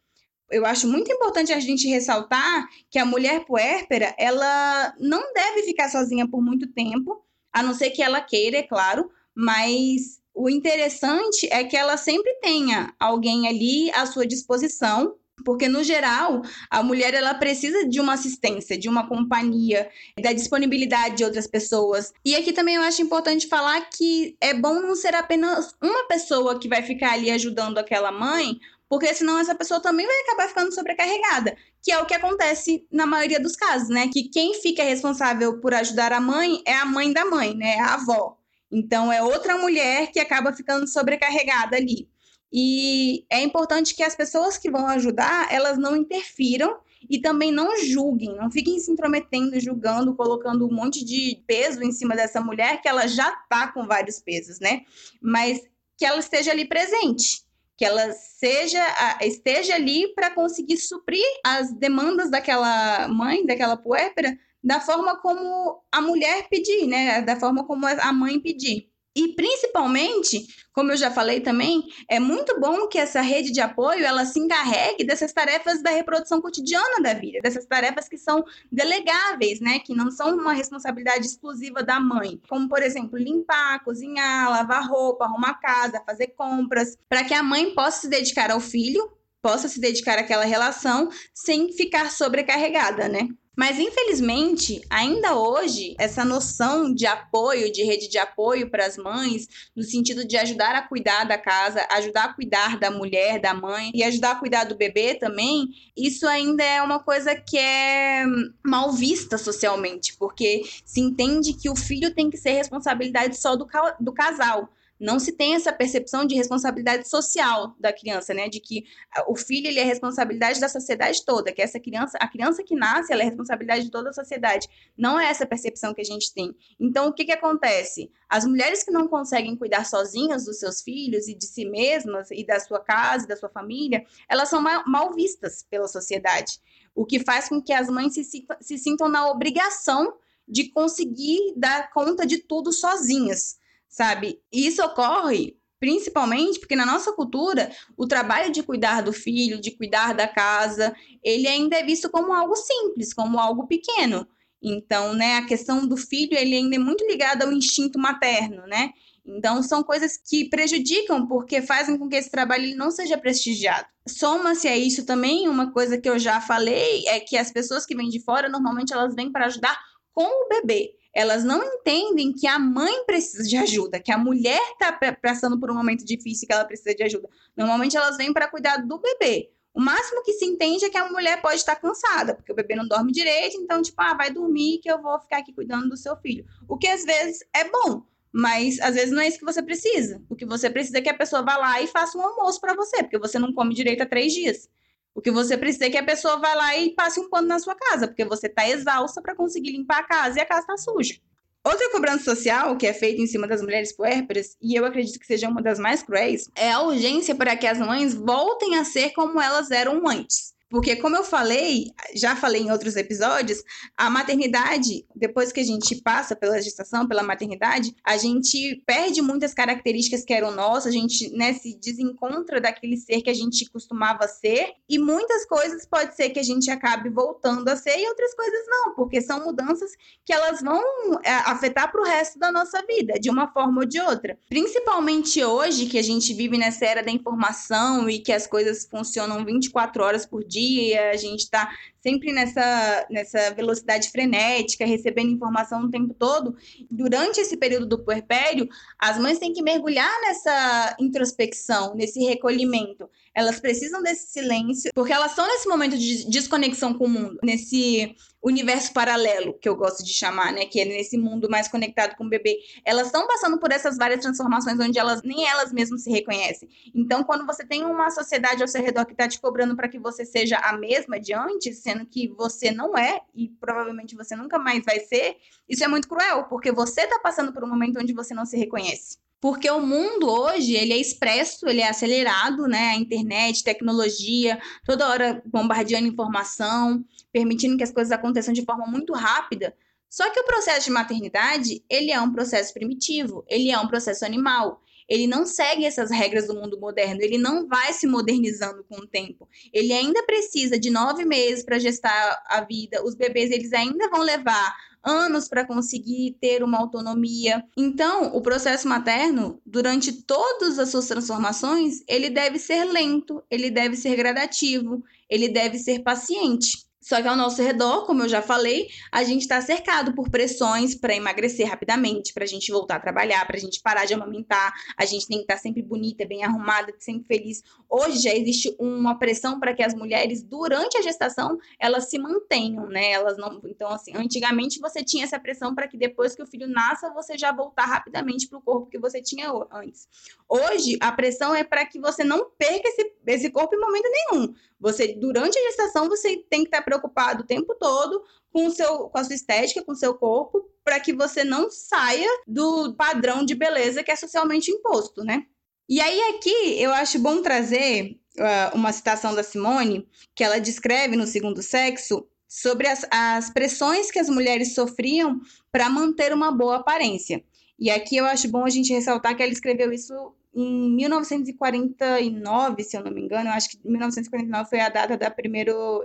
eu 0.52 0.66
acho 0.66 0.88
muito 0.88 1.12
importante 1.12 1.52
a 1.52 1.60
gente 1.60 1.88
ressaltar 1.88 2.68
que 2.90 3.00
a 3.00 3.06
mulher 3.06 3.46
puérpera, 3.46 4.14
ela 4.18 4.94
não 5.00 5.34
deve 5.34 5.64
ficar 5.64 5.90
sozinha 5.90 6.28
por 6.28 6.42
muito 6.42 6.68
tempo, 6.68 7.24
a 7.52 7.62
não 7.64 7.74
ser 7.74 7.90
que 7.90 8.02
ela 8.02 8.22
queira, 8.22 8.58
é 8.58 8.64
claro, 8.64 9.10
mas 9.36 10.22
o 10.34 10.50
interessante 10.50 11.48
é 11.52 11.64
que 11.64 11.76
ela 11.76 11.98
sempre 11.98 12.34
tenha 12.36 12.94
alguém 13.00 13.48
ali 13.48 13.92
à 13.92 14.06
sua 14.06 14.26
disposição, 14.26 15.16
porque 15.44 15.68
no 15.68 15.84
geral 15.84 16.42
a 16.70 16.84
mulher 16.84 17.14
ela 17.14 17.34
precisa 17.34 17.88
de 17.88 18.00
uma 18.00 18.14
assistência, 18.14 18.78
de 18.78 18.90
uma 18.90 19.08
companhia, 19.08 19.90
da 20.22 20.34
disponibilidade 20.34 21.18
de 21.18 21.24
outras 21.24 21.48
pessoas. 21.48 22.12
E 22.26 22.36
aqui 22.36 22.54
também 22.54 22.76
eu 22.76 22.82
acho 22.82 23.02
importante 23.02 23.48
falar 23.48 23.82
que 23.90 24.36
é 24.42 24.54
bom 24.54 24.82
não 24.82 24.96
ser 24.96 25.16
apenas 25.16 25.76
uma 25.82 26.08
pessoa 26.08 26.60
que 26.60 26.68
vai 26.68 26.82
ficar 26.84 27.14
ali 27.14 27.32
ajudando 27.32 27.78
aquela 27.78 28.12
mãe, 28.12 28.60
porque 28.90 29.14
senão 29.14 29.40
essa 29.40 29.56
pessoa 29.56 29.82
também 29.82 30.06
vai 30.06 30.20
acabar 30.22 30.48
ficando 30.48 30.74
sobrecarregada, 30.74 31.56
que 31.82 31.92
é 31.92 32.00
o 32.00 32.06
que 32.06 32.14
acontece 32.14 32.88
na 32.92 33.06
maioria 33.06 33.40
dos 33.40 33.56
casos, 33.56 33.90
né? 33.90 34.08
Que 34.12 34.30
quem 34.30 34.54
fica 34.56 34.84
responsável 34.84 35.60
por 35.60 35.74
ajudar 35.74 36.14
a 36.14 36.22
mãe 36.22 36.62
é 36.66 36.74
a 36.74 36.86
mãe 36.86 37.12
da 37.12 37.26
mãe, 37.26 37.56
né? 37.56 37.80
A 37.80 37.96
avó. 37.96 38.38
Então 38.72 39.12
é 39.12 39.22
outra 39.22 39.58
mulher 39.58 40.12
que 40.12 40.20
acaba 40.20 40.54
ficando 40.54 40.88
sobrecarregada 40.88 41.76
ali. 41.76 42.08
E 42.52 43.26
é 43.30 43.42
importante 43.42 43.94
que 43.94 44.04
as 44.04 44.16
pessoas 44.16 44.58
que 44.58 44.72
vão 44.72 44.88
ajudar, 44.88 45.52
elas 45.52 45.78
não 45.78 45.96
interfiram 45.96 46.78
e 47.10 47.20
também 47.20 47.52
não 47.52 47.78
julguem, 47.78 48.36
não 48.36 48.50
fiquem 48.50 48.80
se 48.80 48.90
intrometendo, 48.90 49.60
julgando, 49.60 50.16
colocando 50.16 50.66
um 50.66 50.74
monte 50.74 51.04
de 51.04 51.44
peso 51.46 51.84
em 51.84 51.92
cima 51.92 52.16
dessa 52.16 52.40
mulher 52.40 52.82
que 52.82 52.88
ela 52.88 53.06
já 53.08 53.32
tá 53.50 53.68
com 53.72 53.86
vários 53.86 54.20
pesos, 54.20 54.60
né? 54.60 54.82
Mas 55.22 55.62
que 55.98 56.06
ela 56.06 56.20
esteja 56.20 56.52
ali 56.52 56.66
presente 56.66 57.47
que 57.78 57.86
ela 57.86 58.12
seja 58.12 58.84
esteja 59.22 59.76
ali 59.76 60.14
para 60.16 60.34
conseguir 60.34 60.78
suprir 60.78 61.24
as 61.46 61.72
demandas 61.74 62.32
daquela 62.32 63.08
mãe, 63.08 63.46
daquela 63.46 63.78
puérpera, 63.78 64.38
da 64.64 64.82
forma 64.82 65.22
como 65.22 65.82
a 65.92 66.02
mulher 66.02 66.48
pedir, 66.50 66.88
né? 66.88 67.22
Da 67.22 67.40
forma 67.40 67.66
como 67.66 67.86
a 67.86 68.12
mãe 68.12 68.40
pedir. 68.40 68.90
E 69.18 69.30
principalmente, 69.30 70.46
como 70.72 70.92
eu 70.92 70.96
já 70.96 71.10
falei 71.10 71.42
também, 71.42 71.84
é 72.08 72.20
muito 72.20 72.60
bom 72.60 72.88
que 72.88 73.00
essa 73.00 73.20
rede 73.20 73.52
de 73.52 73.60
apoio 73.60 74.06
ela 74.06 74.26
se 74.26 74.40
encarregue 74.40 75.04
dessas 75.04 75.34
tarefas 75.34 75.82
da 75.82 75.90
reprodução 75.90 76.40
cotidiana 76.40 77.02
da 77.02 77.16
vida, 77.16 77.40
dessas 77.42 77.66
tarefas 77.66 78.08
que 78.08 78.16
são 78.16 78.46
delegáveis, 78.72 79.60
né, 79.60 79.80
que 79.80 79.96
não 79.96 80.12
são 80.12 80.38
uma 80.38 80.54
responsabilidade 80.54 81.26
exclusiva 81.26 81.82
da 81.82 82.00
mãe, 82.00 82.40
como 82.48 82.70
por 82.70 82.84
exemplo, 82.84 83.18
limpar, 83.18 83.84
cozinhar, 83.84 84.52
lavar 84.52 84.88
roupa, 84.88 85.26
arrumar 85.26 85.56
casa, 85.56 86.04
fazer 86.06 86.28
compras, 86.38 86.96
para 87.10 87.24
que 87.24 87.34
a 87.34 87.42
mãe 87.42 87.74
possa 87.74 88.02
se 88.02 88.10
dedicar 88.10 88.52
ao 88.52 88.60
filho, 88.60 89.12
possa 89.42 89.68
se 89.68 89.80
dedicar 89.80 90.20
àquela 90.20 90.46
relação 90.46 91.10
sem 91.34 91.72
ficar 91.74 92.12
sobrecarregada, 92.12 93.08
né? 93.08 93.28
Mas, 93.58 93.80
infelizmente, 93.80 94.84
ainda 94.88 95.36
hoje, 95.36 95.96
essa 95.98 96.24
noção 96.24 96.94
de 96.94 97.08
apoio, 97.08 97.72
de 97.72 97.82
rede 97.84 98.08
de 98.08 98.20
apoio 98.20 98.70
para 98.70 98.86
as 98.86 98.98
mães, 98.98 99.48
no 99.76 99.82
sentido 99.82 100.24
de 100.24 100.38
ajudar 100.38 100.76
a 100.76 100.84
cuidar 100.84 101.24
da 101.24 101.40
casa, 101.40 101.84
ajudar 101.90 102.26
a 102.26 102.34
cuidar 102.34 102.78
da 102.78 102.92
mulher, 102.92 103.42
da 103.42 103.56
mãe 103.56 103.90
e 103.96 104.04
ajudar 104.04 104.34
a 104.34 104.36
cuidar 104.36 104.66
do 104.66 104.78
bebê 104.78 105.16
também, 105.16 105.70
isso 105.98 106.28
ainda 106.28 106.64
é 106.64 106.84
uma 106.84 107.00
coisa 107.00 107.34
que 107.36 107.58
é 107.58 108.24
mal 108.64 108.92
vista 108.94 109.40
socialmente, 109.40 110.16
porque 110.20 110.62
se 110.86 111.02
entende 111.02 111.54
que 111.54 111.68
o 111.68 111.76
filho 111.76 112.14
tem 112.14 112.30
que 112.30 112.38
ser 112.38 112.52
responsabilidade 112.52 113.40
só 113.40 113.56
do, 113.56 113.68
do 114.00 114.14
casal 114.14 114.70
não 115.00 115.20
se 115.20 115.32
tem 115.32 115.56
essa 115.56 115.72
percepção 115.72 116.26
de 116.26 116.36
responsabilidade 116.36 117.08
social 117.08 117.76
da 117.80 117.94
criança, 117.94 118.34
né? 118.34 118.50
De 118.50 118.60
que 118.60 118.86
o 119.28 119.36
filho 119.36 119.68
ele 119.68 119.80
é 119.80 119.84
responsabilidade 119.84 120.60
da 120.60 120.68
sociedade 120.68 121.24
toda, 121.24 121.52
que 121.52 121.62
essa 121.62 121.80
criança, 121.80 122.18
a 122.20 122.28
criança 122.28 122.64
que 122.64 122.76
nasce, 122.76 123.14
ela 123.14 123.22
é 123.22 123.26
responsabilidade 123.26 123.86
de 123.86 123.92
toda 123.92 124.10
a 124.10 124.14
sociedade. 124.14 124.68
Não 124.98 125.20
é 125.20 125.30
essa 125.30 125.46
percepção 125.46 125.94
que 125.94 126.02
a 126.02 126.06
gente 126.06 126.34
tem. 126.34 126.56
Então, 126.80 127.08
o 127.08 127.14
que 127.14 127.26
que 127.26 127.32
acontece? 127.32 128.12
As 128.28 128.46
mulheres 128.46 128.84
que 128.84 128.92
não 128.92 129.08
conseguem 129.08 129.56
cuidar 129.56 129.86
sozinhas 129.86 130.46
dos 130.46 130.60
seus 130.60 130.82
filhos 130.82 131.28
e 131.28 131.36
de 131.36 131.46
si 131.46 131.66
mesmas 131.66 132.32
e 132.32 132.46
da 132.46 132.60
sua 132.60 132.80
casa, 132.80 133.28
da 133.28 133.36
sua 133.36 133.50
família, 133.50 134.04
elas 134.28 134.50
são 134.50 134.62
mal, 134.62 134.84
mal 134.88 135.14
vistas 135.14 135.64
pela 135.70 135.88
sociedade. 135.88 136.60
O 136.96 137.06
que 137.06 137.20
faz 137.20 137.48
com 137.48 137.62
que 137.62 137.72
as 137.72 137.88
mães 137.90 138.14
se, 138.14 138.24
se 138.62 138.78
sintam 138.78 139.08
na 139.08 139.30
obrigação 139.30 140.18
de 140.48 140.70
conseguir 140.70 141.54
dar 141.56 141.92
conta 141.92 142.26
de 142.26 142.40
tudo 142.40 142.72
sozinhas 142.72 143.57
sabe? 143.88 144.40
E 144.52 144.68
isso 144.68 144.84
ocorre 144.84 145.58
principalmente 145.80 146.60
porque 146.60 146.76
na 146.76 146.86
nossa 146.86 147.14
cultura 147.14 147.72
o 147.96 148.08
trabalho 148.08 148.52
de 148.52 148.64
cuidar 148.64 149.02
do 149.02 149.14
filho, 149.14 149.62
de 149.62 149.72
cuidar 149.72 150.14
da 150.14 150.28
casa, 150.28 150.96
ele 151.24 151.48
ainda 151.48 151.78
é 151.78 151.84
visto 151.84 152.10
como 152.10 152.34
algo 152.34 152.56
simples, 152.56 153.14
como 153.14 153.40
algo 153.40 153.68
pequeno. 153.68 154.28
Então, 154.62 155.14
né, 155.14 155.36
a 155.36 155.46
questão 155.46 155.88
do 155.88 155.96
filho 155.96 156.36
ele 156.36 156.56
ainda 156.56 156.76
é 156.76 156.80
muito 156.80 157.06
ligado 157.06 157.44
ao 157.44 157.52
instinto 157.52 158.00
materno, 158.00 158.66
né? 158.66 158.92
Então, 159.24 159.62
são 159.62 159.84
coisas 159.84 160.18
que 160.18 160.50
prejudicam 160.50 161.28
porque 161.28 161.62
fazem 161.62 161.98
com 161.98 162.08
que 162.08 162.16
esse 162.16 162.32
trabalho 162.32 162.64
ele 162.64 162.76
não 162.76 162.90
seja 162.90 163.18
prestigiado. 163.18 163.86
Soma-se 164.08 164.70
a 164.70 164.78
isso 164.78 165.06
também 165.06 165.50
uma 165.50 165.72
coisa 165.72 165.98
que 165.98 166.10
eu 166.10 166.18
já 166.18 166.40
falei, 166.40 167.06
é 167.08 167.20
que 167.20 167.38
as 167.38 167.52
pessoas 167.52 167.86
que 167.86 167.96
vêm 167.96 168.08
de 168.08 168.24
fora, 168.24 168.48
normalmente 168.48 168.94
elas 168.94 169.14
vêm 169.14 169.32
para 169.32 169.46
ajudar 169.48 169.78
com 170.14 170.24
o 170.24 170.48
bebê 170.48 170.97
elas 171.18 171.44
não 171.44 171.64
entendem 171.64 172.32
que 172.32 172.46
a 172.46 172.60
mãe 172.60 173.04
precisa 173.04 173.42
de 173.42 173.58
ajuda, 173.58 174.00
que 174.00 174.12
a 174.12 174.18
mulher 174.20 174.62
está 174.74 174.94
passando 175.20 175.60
por 175.60 175.72
um 175.72 175.74
momento 175.74 176.06
difícil 176.06 176.48
que 176.48 176.54
ela 176.54 176.64
precisa 176.64 176.94
de 176.94 177.02
ajuda. 177.02 177.28
Normalmente 177.56 177.98
elas 177.98 178.18
vêm 178.18 178.32
para 178.32 178.48
cuidar 178.48 178.78
do 178.86 179.00
bebê. 179.00 179.50
O 179.74 179.82
máximo 179.82 180.22
que 180.22 180.34
se 180.34 180.46
entende 180.46 180.86
é 180.86 180.92
que 180.92 180.98
a 180.98 181.10
mulher 181.10 181.42
pode 181.42 181.56
estar 181.56 181.76
cansada, 181.76 182.36
porque 182.36 182.52
o 182.52 182.56
bebê 182.56 182.76
não 182.76 182.88
dorme 182.88 183.12
direito, 183.12 183.58
então, 183.58 183.82
tipo, 183.82 184.00
ah, 184.00 184.14
vai 184.14 184.30
dormir 184.30 184.78
que 184.78 184.92
eu 184.92 185.02
vou 185.02 185.20
ficar 185.20 185.40
aqui 185.40 185.52
cuidando 185.52 185.90
do 185.90 185.98
seu 185.98 186.16
filho. 186.18 186.46
O 186.68 186.78
que 186.78 186.88
às 186.88 187.04
vezes 187.04 187.40
é 187.52 187.68
bom, 187.68 188.04
mas 188.32 188.80
às 188.80 188.94
vezes 188.94 189.10
não 189.12 189.20
é 189.20 189.28
isso 189.28 189.40
que 189.40 189.46
você 189.46 189.64
precisa. 189.64 190.22
O 190.30 190.36
que 190.36 190.46
você 190.46 190.70
precisa 190.70 191.00
é 191.00 191.02
que 191.02 191.10
a 191.10 191.18
pessoa 191.18 191.42
vá 191.42 191.58
lá 191.58 191.82
e 191.82 191.88
faça 191.88 192.16
um 192.16 192.22
almoço 192.22 192.62
para 192.62 192.76
você, 192.76 192.98
porque 193.02 193.18
você 193.18 193.40
não 193.40 193.52
come 193.52 193.74
direito 193.74 194.04
há 194.04 194.06
três 194.06 194.34
dias. 194.34 194.70
O 195.18 195.22
que 195.22 195.32
você 195.32 195.58
precisa 195.58 195.88
é 195.88 195.90
que 195.90 195.98
a 195.98 196.04
pessoa 196.04 196.38
vá 196.38 196.54
lá 196.54 196.78
e 196.78 196.94
passe 196.94 197.20
um 197.20 197.28
pano 197.28 197.48
na 197.48 197.58
sua 197.58 197.74
casa, 197.74 198.08
porque 198.08 198.24
você 198.24 198.46
está 198.46 198.70
exausta 198.70 199.20
para 199.20 199.34
conseguir 199.34 199.72
limpar 199.72 200.02
a 200.02 200.04
casa 200.04 200.38
e 200.38 200.42
a 200.44 200.46
casa 200.46 200.62
está 200.62 200.78
suja. 200.78 201.16
Outra 201.64 201.90
cobrança 201.92 202.24
social 202.24 202.78
que 202.78 202.86
é 202.86 202.94
feita 202.94 203.20
em 203.20 203.26
cima 203.26 203.48
das 203.48 203.64
mulheres 203.64 203.92
puérperas, 203.92 204.56
e 204.62 204.76
eu 204.76 204.86
acredito 204.86 205.20
que 205.20 205.26
seja 205.26 205.50
uma 205.50 205.60
das 205.60 205.80
mais 205.80 206.04
cruéis, 206.04 206.52
é 206.54 206.72
a 206.72 206.82
urgência 206.82 207.34
para 207.34 207.58
que 207.58 207.66
as 207.66 207.80
mães 207.80 208.14
voltem 208.14 208.76
a 208.76 208.86
ser 208.86 209.10
como 209.14 209.42
elas 209.42 209.72
eram 209.72 210.08
antes. 210.08 210.54
Porque, 210.70 210.98
como 210.98 211.16
eu 211.16 211.24
falei, 211.24 211.94
já 212.14 212.36
falei 212.36 212.64
em 212.64 212.72
outros 212.72 212.98
episódios, 212.98 213.64
a 213.96 214.10
maternidade, 214.10 215.06
depois 215.16 215.52
que 215.52 215.62
a 215.62 215.64
gente 215.64 215.96
passa 216.02 216.36
pela 216.36 216.62
gestação, 216.62 217.08
pela 217.08 217.24
maternidade, 217.24 217.96
a 218.04 218.18
gente 218.18 218.84
perde 218.86 219.22
muitas 219.22 219.54
características 219.54 220.26
que 220.26 220.34
eram 220.34 220.52
nossas, 220.52 220.88
a 220.88 220.92
gente 220.92 221.30
né, 221.36 221.54
se 221.54 221.78
desencontra 221.80 222.60
daquele 222.60 222.98
ser 222.98 223.22
que 223.22 223.30
a 223.30 223.34
gente 223.34 223.70
costumava 223.70 224.28
ser, 224.28 224.74
e 224.90 225.00
muitas 225.00 225.46
coisas 225.46 225.86
pode 225.86 226.16
ser 226.16 226.32
que 226.32 226.40
a 226.40 226.44
gente 226.44 226.70
acabe 226.70 227.10
voltando 227.10 227.68
a 227.70 227.76
ser, 227.78 227.98
e 227.98 228.10
outras 228.10 228.36
coisas 228.36 228.66
não, 228.68 228.94
porque 228.94 229.22
são 229.22 229.46
mudanças 229.46 229.92
que 230.26 230.34
elas 230.34 230.62
vão 230.62 230.84
é, 231.24 231.32
afetar 231.46 231.90
para 231.90 232.02
o 232.02 232.06
resto 232.06 232.38
da 232.38 232.52
nossa 232.52 232.84
vida, 232.86 233.14
de 233.20 233.30
uma 233.30 233.48
forma 233.54 233.82
ou 233.82 233.88
de 233.88 234.02
outra. 234.02 234.38
Principalmente 234.50 235.42
hoje, 235.44 235.86
que 235.86 235.98
a 235.98 236.04
gente 236.04 236.34
vive 236.34 236.58
nessa 236.58 236.86
era 236.86 237.02
da 237.02 237.12
informação 237.12 238.10
e 238.10 238.20
que 238.20 238.34
as 238.34 238.46
coisas 238.46 238.86
funcionam 238.90 239.46
24 239.46 240.04
horas 240.04 240.26
por 240.26 240.44
dia 240.44 240.57
dia, 240.58 241.12
a 241.12 241.18
gente 241.18 241.42
está 241.42 241.70
sempre 242.02 242.32
nessa, 242.32 243.06
nessa 243.10 243.54
velocidade 243.54 244.10
frenética, 244.10 244.86
recebendo 244.86 245.32
informação 245.32 245.84
o 245.84 245.92
tempo 245.92 246.14
todo. 246.14 246.56
Durante 246.90 247.40
esse 247.40 247.58
período 247.58 247.86
do 247.86 248.00
puerpério, 248.00 248.68
as 249.00 249.18
mães 249.20 249.40
têm 249.40 249.54
que 249.54 249.62
mergulhar 249.62 250.12
nessa 250.22 250.96
introspecção, 251.00 251.96
nesse 251.96 252.24
recolhimento. 252.24 253.10
Elas 253.34 253.60
precisam 253.60 254.02
desse 254.02 254.32
silêncio, 254.32 254.92
porque 254.96 255.14
elas 255.14 255.32
estão 255.32 255.48
nesse 255.48 255.68
momento 255.68 255.96
de 255.96 256.28
desconexão 256.30 256.94
com 256.94 257.06
o 257.06 257.10
mundo, 257.10 257.38
nesse 257.44 258.16
universo 258.42 258.94
paralelo, 258.94 259.54
que 259.54 259.68
eu 259.68 259.76
gosto 259.76 260.04
de 260.04 260.14
chamar, 260.14 260.54
né? 260.54 260.66
Que 260.66 260.80
é 260.80 260.86
nesse 260.86 261.18
mundo 261.18 261.50
mais 261.50 261.68
conectado 261.68 262.16
com 262.16 262.26
o 262.26 262.30
bebê. 262.30 262.58
Elas 262.86 263.08
estão 263.08 263.28
passando 263.28 263.60
por 263.60 263.72
essas 263.72 263.98
várias 263.98 264.22
transformações 264.22 264.80
onde 264.80 264.98
elas 264.98 265.22
nem 265.24 265.48
elas 265.48 265.72
mesmas 265.72 266.04
se 266.04 266.10
reconhecem. 266.10 266.70
Então, 266.96 267.24
quando 267.24 267.46
você 267.46 267.66
tem 267.66 267.84
uma 267.86 268.10
sociedade 268.10 268.62
ao 268.62 268.68
seu 268.68 268.82
redor 268.82 269.06
que 269.06 269.12
está 269.12 269.28
te 269.28 269.40
cobrando 269.40 269.76
para 269.76 269.90
que 269.90 270.00
você 270.00 270.26
seja 270.26 270.58
a 270.58 270.78
mesma 270.78 271.20
de 271.20 271.34
antes, 271.34 271.80
que 272.06 272.28
você 272.28 272.72
não 272.72 272.98
é 272.98 273.22
e 273.34 273.50
provavelmente 273.60 274.16
você 274.16 274.36
nunca 274.36 274.60
mais 274.60 274.84
vai 274.84 275.00
ser, 275.00 275.38
isso 275.68 275.84
é 275.84 275.88
muito 275.88 276.08
cruel, 276.08 276.46
porque 276.46 276.72
você 276.72 277.02
está 277.02 277.20
passando 277.20 277.54
por 277.54 277.64
um 277.64 277.68
momento 277.68 278.00
onde 278.00 278.14
você 278.14 278.34
não 278.34 278.46
se 278.46 278.58
reconhece. 278.58 279.18
Porque 279.40 279.70
o 279.70 279.80
mundo 279.80 280.28
hoje, 280.28 280.74
ele 280.74 280.94
é 280.94 280.98
expresso, 280.98 281.68
ele 281.68 281.82
é 281.82 281.90
acelerado, 281.90 282.68
né? 282.68 282.90
A 282.90 282.96
internet, 282.96 283.64
tecnologia, 283.64 284.60
toda 284.84 285.08
hora 285.08 285.44
bombardeando 285.46 286.08
informação, 286.08 287.06
permitindo 287.32 287.78
que 287.78 287.84
as 287.84 287.92
coisas 287.92 288.12
aconteçam 288.12 288.52
de 288.52 288.66
forma 288.66 288.88
muito 288.88 289.14
rápida. 289.14 289.76
Só 290.10 290.28
que 290.32 290.40
o 290.40 290.46
processo 290.46 290.86
de 290.86 290.92
maternidade, 290.92 291.84
ele 291.88 292.12
é 292.12 292.20
um 292.20 292.32
processo 292.32 292.74
primitivo, 292.74 293.46
ele 293.48 293.70
é 293.70 293.78
um 293.78 293.88
processo 293.88 294.26
animal. 294.26 294.82
Ele 295.08 295.28
não 295.28 295.46
segue 295.46 295.86
essas 295.86 296.12
regras 296.12 296.48
do 296.48 296.56
mundo 296.56 296.80
moderno, 296.80 297.22
ele 297.22 297.38
não 297.38 297.68
vai 297.68 297.94
se 297.94 298.08
modernizando 298.08 298.84
com 298.90 298.98
o 298.98 299.08
tempo. 299.08 299.48
Ele 299.72 299.94
ainda 299.94 300.24
precisa 300.24 300.78
de 300.80 300.90
nove 300.90 301.26
meses 301.26 301.64
para 301.64 301.80
gestar 301.80 302.44
a 302.48 302.62
vida. 302.62 303.04
Os 303.04 303.16
bebês, 303.16 303.52
eles 303.52 303.74
ainda 303.74 304.10
vão 304.10 304.22
levar 304.22 304.76
anos 305.04 305.48
para 305.48 305.66
conseguir 305.66 306.38
ter 306.42 306.64
uma 306.64 306.78
autonomia. 306.78 307.64
Então, 307.78 308.36
o 308.36 308.42
processo 308.42 308.88
materno, 308.88 309.62
durante 309.66 310.12
todas 310.12 310.78
as 310.78 310.90
suas 310.90 311.08
transformações, 311.08 312.04
ele 312.08 312.30
deve 312.30 312.60
ser 312.60 312.84
lento, 312.84 313.42
ele 313.50 313.72
deve 313.72 313.96
ser 313.96 314.16
gradativo, 314.16 315.04
ele 315.30 315.48
deve 315.48 315.78
ser 315.78 316.00
paciente. 316.00 316.87
Só 317.08 317.22
que 317.22 317.28
ao 317.30 317.38
nosso 317.38 317.62
redor, 317.62 318.06
como 318.06 318.24
eu 318.24 318.28
já 318.28 318.42
falei, 318.42 318.90
a 319.10 319.24
gente 319.24 319.44
está 319.44 319.62
cercado 319.62 320.14
por 320.14 320.30
pressões 320.30 320.94
para 320.94 321.16
emagrecer 321.16 321.66
rapidamente, 321.66 322.34
para 322.34 322.44
a 322.44 322.48
gente 322.48 322.70
voltar 322.70 322.98
a 322.98 323.00
trabalhar, 323.00 323.48
para 323.48 323.56
a 323.56 323.60
gente 323.60 323.82
parar 323.82 324.04
de 324.04 324.14
amamentar, 324.14 324.74
a 324.98 325.06
gente 325.06 325.26
tem 325.26 325.38
que 325.38 325.44
estar 325.44 325.54
tá 325.56 325.62
sempre 325.62 325.82
bonita, 325.82 326.26
bem 326.26 326.44
arrumada, 326.44 326.94
sempre 327.00 327.26
feliz. 327.26 327.64
Hoje 327.90 328.20
já 328.20 328.36
existe 328.36 328.76
uma 328.78 329.18
pressão 329.18 329.58
para 329.58 329.74
que 329.74 329.82
as 329.82 329.96
mulheres, 329.96 330.44
durante 330.44 330.98
a 330.98 331.02
gestação, 331.02 331.58
elas 331.80 332.10
se 332.10 332.20
mantenham, 332.20 332.90
né? 332.90 333.12
Elas 333.12 333.38
não. 333.38 333.62
Então, 333.64 333.88
assim, 333.88 334.12
antigamente 334.14 334.78
você 334.82 335.02
tinha 335.02 335.24
essa 335.24 335.40
pressão 335.40 335.74
para 335.74 335.88
que 335.88 335.98
depois 335.98 336.36
que 336.36 336.44
o 336.44 336.46
filho 336.46 336.68
nasça, 336.68 337.10
você 337.14 337.38
já 337.38 337.54
voltar 337.54 337.86
rapidamente 337.86 338.50
para 338.50 338.60
o 338.60 338.62
corpo 338.62 338.90
que 338.92 339.00
você 339.00 339.22
tinha 339.22 339.50
antes. 339.72 340.10
Hoje, 340.50 340.98
a 341.00 341.14
pressão 341.14 341.56
é 341.56 341.64
para 341.64 341.86
que 341.86 342.02
você 342.02 342.26
não 342.26 342.50
perca 342.58 342.90
esse, 342.90 343.14
esse 343.28 343.50
corpo 343.50 343.74
em 343.74 343.80
momento 343.80 344.10
nenhum. 344.10 344.54
Você, 344.80 345.14
durante 345.14 345.58
a 345.58 345.62
gestação, 345.64 346.08
você 346.08 346.38
tem 346.50 346.62
que 346.62 346.68
estar 346.68 346.84
preocupado 346.98 347.44
o 347.44 347.46
tempo 347.46 347.76
todo 347.76 348.24
com, 348.52 348.70
seu, 348.70 349.10
com 349.10 349.18
a 349.18 349.24
sua 349.24 349.36
estética, 349.36 349.84
com 349.84 349.92
o 349.92 349.96
seu 349.96 350.14
corpo, 350.16 350.70
para 350.84 351.00
que 351.00 351.14
você 351.14 351.44
não 351.44 351.70
saia 351.70 352.30
do 352.48 352.94
padrão 352.96 353.46
de 353.46 353.56
beleza 353.56 354.04
que 354.04 354.12
é 354.12 354.16
socialmente 354.16 354.72
imposto, 354.72 355.24
né? 355.24 355.46
E 355.90 356.02
aí, 356.02 356.20
aqui, 356.36 356.82
eu 356.82 356.94
acho 356.94 357.20
bom 357.20 357.42
trazer 357.42 358.20
uh, 358.38 358.76
uma 358.76 358.92
citação 358.92 359.34
da 359.34 359.44
Simone, 359.44 360.08
que 360.36 360.44
ela 360.44 360.60
descreve 360.60 361.16
no 361.16 361.26
segundo 361.26 361.62
sexo 361.62 362.28
sobre 362.48 362.88
as, 362.88 363.06
as 363.10 363.50
pressões 363.50 364.12
que 364.12 364.20
as 364.20 364.30
mulheres 364.30 364.74
sofriam 364.74 365.40
para 365.72 365.90
manter 365.90 366.34
uma 366.34 366.52
boa 366.52 366.78
aparência. 366.78 367.44
E 367.80 367.90
aqui 367.90 368.18
eu 368.18 368.26
acho 368.26 368.50
bom 368.50 368.66
a 368.66 368.70
gente 368.70 368.92
ressaltar 368.92 369.36
que 369.36 369.44
ela 369.44 369.52
escreveu 369.52 369.92
isso 369.94 370.14
em 370.56 370.96
1949, 370.96 372.84
se 372.84 372.98
eu 372.98 373.04
não 373.04 373.12
me 373.12 373.22
engano, 373.22 373.50
eu 373.50 373.54
acho 373.54 373.70
que 373.70 373.80
1949 373.88 374.68
foi 374.68 374.80
a 374.80 374.90
data 374.90 375.16
da, 375.16 375.30
primeiro, 375.30 376.04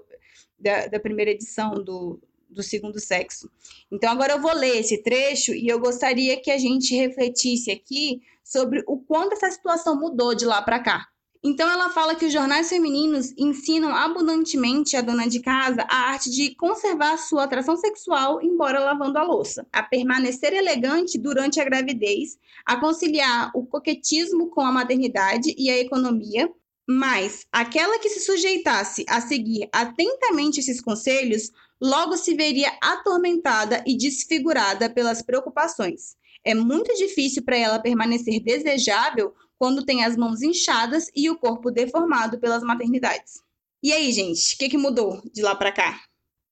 da, 0.63 0.87
da 0.87 1.01
primeira 1.01 1.31
edição 1.31 1.75
do, 1.75 2.21
do 2.49 2.63
segundo 2.63 3.01
sexo. 3.01 3.51
Então, 3.91 4.11
agora 4.11 4.35
eu 4.35 4.41
vou 4.41 4.55
ler 4.55 4.79
esse 4.79 5.03
trecho 5.03 5.53
e 5.53 5.69
eu 5.69 5.79
gostaria 5.79 6.41
que 6.41 6.51
a 6.51 6.59
gente 6.59 6.95
refletisse 6.95 7.71
aqui 7.71 8.23
sobre 8.45 8.83
o 8.87 8.99
quanto 8.99 9.33
essa 9.33 9.51
situação 9.51 9.99
mudou 9.99 10.35
de 10.35 10.45
lá 10.45 10.63
para 10.63 10.81
cá. 10.81 11.09
Então 11.45 11.69
ela 11.69 11.91
fala 11.91 12.15
que 12.15 12.27
os 12.27 12.33
jornais 12.33 12.69
femininos 12.69 13.35
ensinam 13.37 13.93
abundantemente 13.93 14.97
a 14.97 15.01
dona 15.01 15.27
de 15.27 15.41
casa 15.41 15.85
a 15.89 16.11
arte 16.11 16.31
de 16.31 16.55
conservar 16.55 17.17
sua 17.17 17.43
atração 17.43 17.77
sexual 17.77 18.41
embora 18.41 18.79
lavando 18.79 19.19
a 19.19 19.25
louça, 19.25 19.67
a 19.73 19.83
permanecer 19.83 20.53
elegante 20.53 21.19
durante 21.19 21.61
a 21.61 21.65
gravidez, 21.65 22.39
a 22.65 22.77
conciliar 22.77 23.51
o 23.57 23.67
coquetismo 23.67 24.51
com 24.51 24.61
a 24.61 24.71
maternidade 24.71 25.53
e 25.59 25.69
a 25.69 25.77
economia, 25.77 26.49
mas 26.89 27.47
aquela 27.53 27.99
que 27.99 28.09
se 28.09 28.21
sujeitasse 28.21 29.05
a 29.09 29.21
seguir 29.21 29.69
atentamente 29.73 30.61
esses 30.61 30.81
conselhos 30.81 31.51
logo 31.81 32.17
se 32.17 32.35
veria 32.35 32.73
atormentada 32.83 33.83
e 33.87 33.97
desfigurada 33.97 34.89
pelas 34.89 35.23
preocupações. 35.23 36.17
É 36.45 36.55
muito 36.55 36.95
difícil 36.95 37.45
para 37.45 37.57
ela 37.57 37.81
permanecer 37.81 38.41
desejável 38.43 39.33
quando 39.59 39.85
tem 39.85 40.05
as 40.05 40.17
mãos 40.17 40.43
inchadas 40.43 41.07
e 41.15 41.31
o 41.31 41.39
corpo 41.39 41.71
deformado 41.71 42.39
pelas 42.41 42.63
maternidades. 42.63 43.35
E 43.83 43.93
aí, 43.93 44.13
gente, 44.13 44.55
o 44.55 44.59
que, 44.59 44.69
que 44.69 44.79
mudou 44.79 45.21
de 45.33 45.43
lá 45.43 45.55
para 45.55 45.73
cá? 45.73 46.01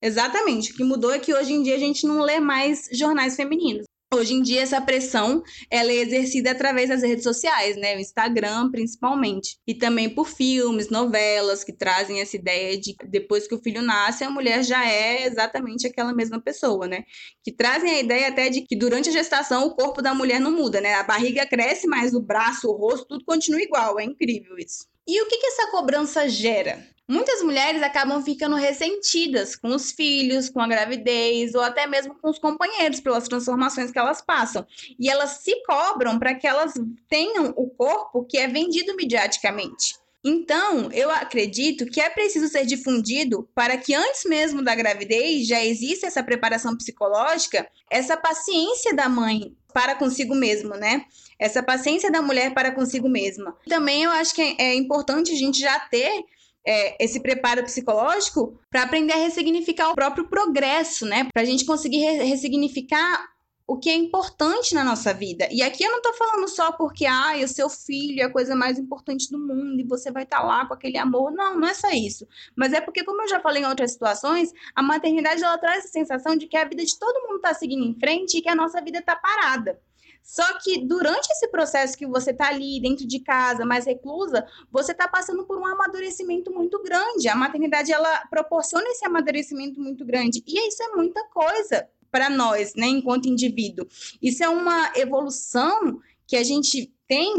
Exatamente, 0.01 0.71
o 0.71 0.75
que 0.75 0.83
mudou 0.83 1.11
é 1.13 1.19
que 1.19 1.33
hoje 1.33 1.53
em 1.53 1.61
dia 1.61 1.75
a 1.75 1.79
gente 1.79 2.07
não 2.07 2.21
lê 2.21 2.39
mais 2.39 2.89
jornais 2.91 3.35
femininos. 3.35 3.85
Hoje 4.13 4.33
em 4.33 4.41
dia, 4.41 4.61
essa 4.61 4.81
pressão 4.81 5.41
ela 5.69 5.89
é 5.89 5.95
exercida 5.95 6.51
através 6.51 6.89
das 6.89 7.01
redes 7.01 7.23
sociais, 7.23 7.77
né? 7.77 7.95
O 7.95 7.99
Instagram, 7.99 8.69
principalmente. 8.69 9.57
E 9.65 9.73
também 9.73 10.09
por 10.09 10.27
filmes, 10.27 10.89
novelas, 10.89 11.63
que 11.63 11.71
trazem 11.71 12.19
essa 12.19 12.35
ideia 12.35 12.77
de 12.77 12.93
depois 13.07 13.47
que 13.47 13.55
o 13.55 13.61
filho 13.61 13.81
nasce, 13.81 14.25
a 14.25 14.29
mulher 14.29 14.65
já 14.65 14.85
é 14.85 15.25
exatamente 15.25 15.87
aquela 15.87 16.13
mesma 16.13 16.41
pessoa, 16.41 16.89
né? 16.89 17.05
Que 17.41 17.53
trazem 17.53 17.89
a 17.89 17.99
ideia 18.01 18.27
até 18.27 18.49
de 18.49 18.59
que 18.63 18.75
durante 18.75 19.07
a 19.07 19.13
gestação 19.13 19.65
o 19.65 19.75
corpo 19.75 20.01
da 20.01 20.13
mulher 20.13 20.41
não 20.41 20.51
muda, 20.51 20.81
né? 20.81 20.95
A 20.95 21.03
barriga 21.03 21.45
cresce, 21.45 21.87
mas 21.87 22.13
o 22.13 22.19
braço, 22.19 22.67
o 22.67 22.75
rosto, 22.75 23.07
tudo 23.07 23.23
continua 23.23 23.61
igual. 23.61 23.97
É 23.97 24.03
incrível 24.03 24.57
isso. 24.57 24.87
E 25.07 25.21
o 25.21 25.27
que, 25.29 25.37
que 25.37 25.47
essa 25.47 25.71
cobrança 25.71 26.27
gera? 26.27 26.85
Muitas 27.11 27.41
mulheres 27.41 27.83
acabam 27.83 28.23
ficando 28.23 28.55
ressentidas 28.55 29.53
com 29.53 29.75
os 29.75 29.91
filhos, 29.91 30.49
com 30.49 30.61
a 30.61 30.67
gravidez 30.67 31.53
ou 31.53 31.61
até 31.61 31.85
mesmo 31.85 32.15
com 32.15 32.29
os 32.29 32.39
companheiros 32.39 33.01
pelas 33.01 33.27
transformações 33.27 33.91
que 33.91 33.99
elas 33.99 34.21
passam. 34.21 34.65
E 34.97 35.09
elas 35.09 35.41
se 35.43 35.61
cobram 35.65 36.17
para 36.17 36.33
que 36.33 36.47
elas 36.47 36.71
tenham 37.09 37.53
o 37.57 37.69
corpo 37.69 38.23
que 38.23 38.37
é 38.37 38.47
vendido 38.47 38.95
mediaticamente. 38.95 39.93
Então, 40.23 40.89
eu 40.93 41.11
acredito 41.11 41.85
que 41.85 41.99
é 41.99 42.09
preciso 42.09 42.47
ser 42.47 42.65
difundido 42.65 43.45
para 43.53 43.75
que 43.75 43.93
antes 43.93 44.23
mesmo 44.23 44.63
da 44.63 44.73
gravidez 44.73 45.45
já 45.45 45.61
exista 45.61 46.07
essa 46.07 46.23
preparação 46.23 46.77
psicológica, 46.77 47.67
essa 47.89 48.15
paciência 48.15 48.95
da 48.95 49.09
mãe 49.09 49.53
para 49.73 49.95
consigo 49.95 50.33
mesma, 50.33 50.77
né? 50.77 51.03
Essa 51.37 51.61
paciência 51.61 52.09
da 52.09 52.21
mulher 52.21 52.53
para 52.53 52.71
consigo 52.71 53.09
mesma. 53.09 53.53
Também 53.67 54.03
eu 54.03 54.11
acho 54.11 54.33
que 54.33 54.55
é 54.57 54.73
importante 54.75 55.33
a 55.33 55.35
gente 55.35 55.59
já 55.59 55.77
ter 55.77 56.23
é, 56.65 57.03
esse 57.03 57.19
preparo 57.19 57.63
psicológico 57.63 58.59
para 58.69 58.83
aprender 58.83 59.13
a 59.13 59.17
ressignificar 59.17 59.89
o 59.89 59.95
próprio 59.95 60.27
progresso, 60.27 61.05
né? 61.05 61.27
Para 61.33 61.41
a 61.41 61.45
gente 61.45 61.65
conseguir 61.65 61.99
re 61.99 62.23
ressignificar 62.23 63.31
o 63.71 63.77
que 63.77 63.89
é 63.89 63.95
importante 63.95 64.75
na 64.75 64.83
nossa 64.83 65.13
vida. 65.13 65.47
E 65.49 65.61
aqui 65.61 65.81
eu 65.83 65.91
não 65.91 65.99
estou 65.99 66.13
falando 66.13 66.45
só 66.49 66.73
porque, 66.73 67.05
ah, 67.05 67.33
o 67.41 67.47
seu 67.47 67.69
filho 67.69 68.21
é 68.21 68.25
a 68.25 68.29
coisa 68.29 68.53
mais 68.53 68.77
importante 68.77 69.31
do 69.31 69.39
mundo 69.39 69.79
e 69.79 69.87
você 69.87 70.11
vai 70.11 70.23
estar 70.23 70.39
tá 70.39 70.43
lá 70.43 70.65
com 70.65 70.73
aquele 70.73 70.97
amor. 70.97 71.31
Não, 71.31 71.57
não 71.57 71.67
é 71.67 71.73
só 71.73 71.89
isso. 71.89 72.27
Mas 72.53 72.73
é 72.73 72.81
porque, 72.81 73.03
como 73.05 73.21
eu 73.21 73.29
já 73.29 73.39
falei 73.39 73.63
em 73.63 73.65
outras 73.65 73.93
situações, 73.93 74.51
a 74.75 74.83
maternidade 74.83 75.41
ela 75.41 75.57
traz 75.57 75.85
a 75.85 75.87
sensação 75.87 76.35
de 76.35 76.47
que 76.47 76.57
a 76.57 76.65
vida 76.65 76.83
de 76.83 76.99
todo 76.99 77.21
mundo 77.25 77.37
está 77.37 77.53
seguindo 77.53 77.85
em 77.85 77.97
frente 77.97 78.37
e 78.37 78.41
que 78.41 78.49
a 78.49 78.55
nossa 78.55 78.81
vida 78.81 78.99
está 78.99 79.15
parada. 79.15 79.79
Só 80.23 80.57
que 80.59 80.85
durante 80.85 81.29
esse 81.31 81.47
processo 81.49 81.97
que 81.97 82.05
você 82.05 82.31
está 82.31 82.47
ali 82.47 82.81
dentro 82.81 83.05
de 83.07 83.19
casa, 83.19 83.65
mais 83.65 83.85
reclusa, 83.85 84.45
você 84.71 84.91
está 84.91 85.07
passando 85.07 85.45
por 85.45 85.57
um 85.57 85.65
amadurecimento 85.65 86.51
muito 86.51 86.81
grande. 86.81 87.27
A 87.27 87.35
maternidade 87.35 87.91
ela 87.91 88.25
proporciona 88.29 88.87
esse 88.89 89.05
amadurecimento 89.05 89.79
muito 89.79 90.05
grande 90.05 90.43
e 90.45 90.67
isso 90.67 90.81
é 90.83 90.95
muita 90.95 91.23
coisa 91.29 91.87
para 92.11 92.29
nós, 92.29 92.75
né, 92.75 92.87
enquanto 92.87 93.27
indivíduo. 93.27 93.87
Isso 94.21 94.43
é 94.43 94.49
uma 94.49 94.91
evolução 94.95 95.99
que 96.27 96.35
a 96.35 96.43
gente 96.43 96.93
tem 97.11 97.33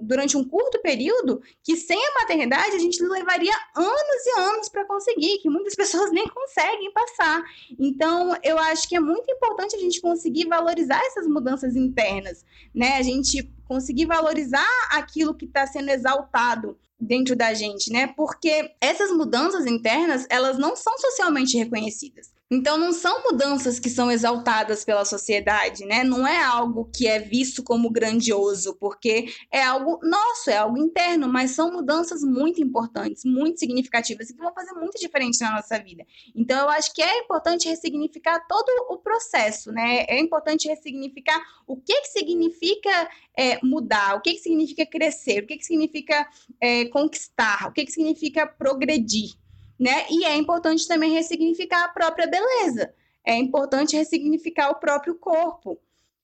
durante 0.00 0.34
um 0.34 0.42
curto 0.42 0.80
período 0.80 1.42
que 1.62 1.76
sem 1.76 1.98
a 1.98 2.20
maternidade 2.22 2.74
a 2.74 2.78
gente 2.78 3.02
levaria 3.02 3.52
anos 3.76 4.26
e 4.26 4.40
anos 4.40 4.68
para 4.70 4.86
conseguir, 4.86 5.36
que 5.42 5.50
muitas 5.50 5.74
pessoas 5.76 6.10
nem 6.10 6.26
conseguem 6.26 6.90
passar. 6.90 7.42
Então, 7.78 8.34
eu 8.42 8.58
acho 8.58 8.88
que 8.88 8.96
é 8.96 9.00
muito 9.00 9.30
importante 9.30 9.76
a 9.76 9.78
gente 9.78 10.00
conseguir 10.00 10.46
valorizar 10.48 10.98
essas 11.04 11.26
mudanças 11.26 11.76
internas, 11.76 12.46
né? 12.74 12.96
A 12.96 13.02
gente 13.02 13.42
conseguir 13.68 14.06
valorizar 14.06 14.66
aquilo 14.90 15.34
que 15.34 15.44
está 15.44 15.66
sendo 15.66 15.90
exaltado 15.90 16.78
dentro 16.98 17.36
da 17.36 17.52
gente, 17.52 17.92
né? 17.92 18.06
Porque 18.16 18.72
essas 18.80 19.10
mudanças 19.10 19.66
internas, 19.66 20.26
elas 20.30 20.56
não 20.56 20.74
são 20.74 20.96
socialmente 20.98 21.58
reconhecidas. 21.58 22.32
Então, 22.52 22.76
não 22.76 22.92
são 22.92 23.22
mudanças 23.22 23.78
que 23.78 23.88
são 23.88 24.10
exaltadas 24.10 24.84
pela 24.84 25.04
sociedade, 25.04 25.84
né? 25.84 26.02
Não 26.02 26.26
é 26.26 26.42
algo 26.42 26.90
que 26.92 27.06
é 27.06 27.20
visto 27.20 27.62
como 27.62 27.88
grandioso, 27.88 28.76
porque 28.80 29.08
é 29.50 29.62
algo 29.62 29.98
nosso, 30.02 30.50
é 30.50 30.56
algo 30.56 30.78
interno, 30.78 31.28
mas 31.28 31.52
são 31.52 31.72
mudanças 31.72 32.22
muito 32.22 32.62
importantes, 32.62 33.24
muito 33.24 33.58
significativas 33.58 34.30
e 34.30 34.34
que 34.34 34.42
vão 34.42 34.52
fazer 34.52 34.72
muito 34.72 34.98
diferente 34.98 35.40
na 35.40 35.52
nossa 35.52 35.78
vida. 35.78 36.04
Então, 36.34 36.58
eu 36.60 36.68
acho 36.70 36.92
que 36.94 37.02
é 37.02 37.18
importante 37.18 37.68
ressignificar 37.68 38.46
todo 38.48 38.68
o 38.90 38.98
processo, 38.98 39.72
né? 39.72 40.04
É 40.08 40.18
importante 40.18 40.68
ressignificar 40.68 41.40
o 41.66 41.76
que, 41.76 42.00
que 42.02 42.08
significa 42.08 43.08
é, 43.36 43.58
mudar, 43.64 44.16
o 44.16 44.20
que, 44.20 44.34
que 44.34 44.40
significa 44.40 44.86
crescer, 44.86 45.42
o 45.42 45.46
que, 45.46 45.56
que 45.56 45.64
significa 45.64 46.28
é, 46.60 46.86
conquistar, 46.86 47.68
o 47.68 47.72
que, 47.72 47.84
que 47.84 47.92
significa 47.92 48.46
progredir 48.46 49.40
né? 49.80 50.04
E 50.10 50.26
é 50.26 50.36
importante 50.36 50.86
também 50.86 51.10
ressignificar 51.12 51.84
a 51.84 51.88
própria 51.88 52.26
beleza. 52.26 52.92
É 53.24 53.34
importante 53.34 53.96
ressignificar 53.96 54.68
o 54.68 54.74
próprio 54.74 55.14
corpo. 55.14 55.80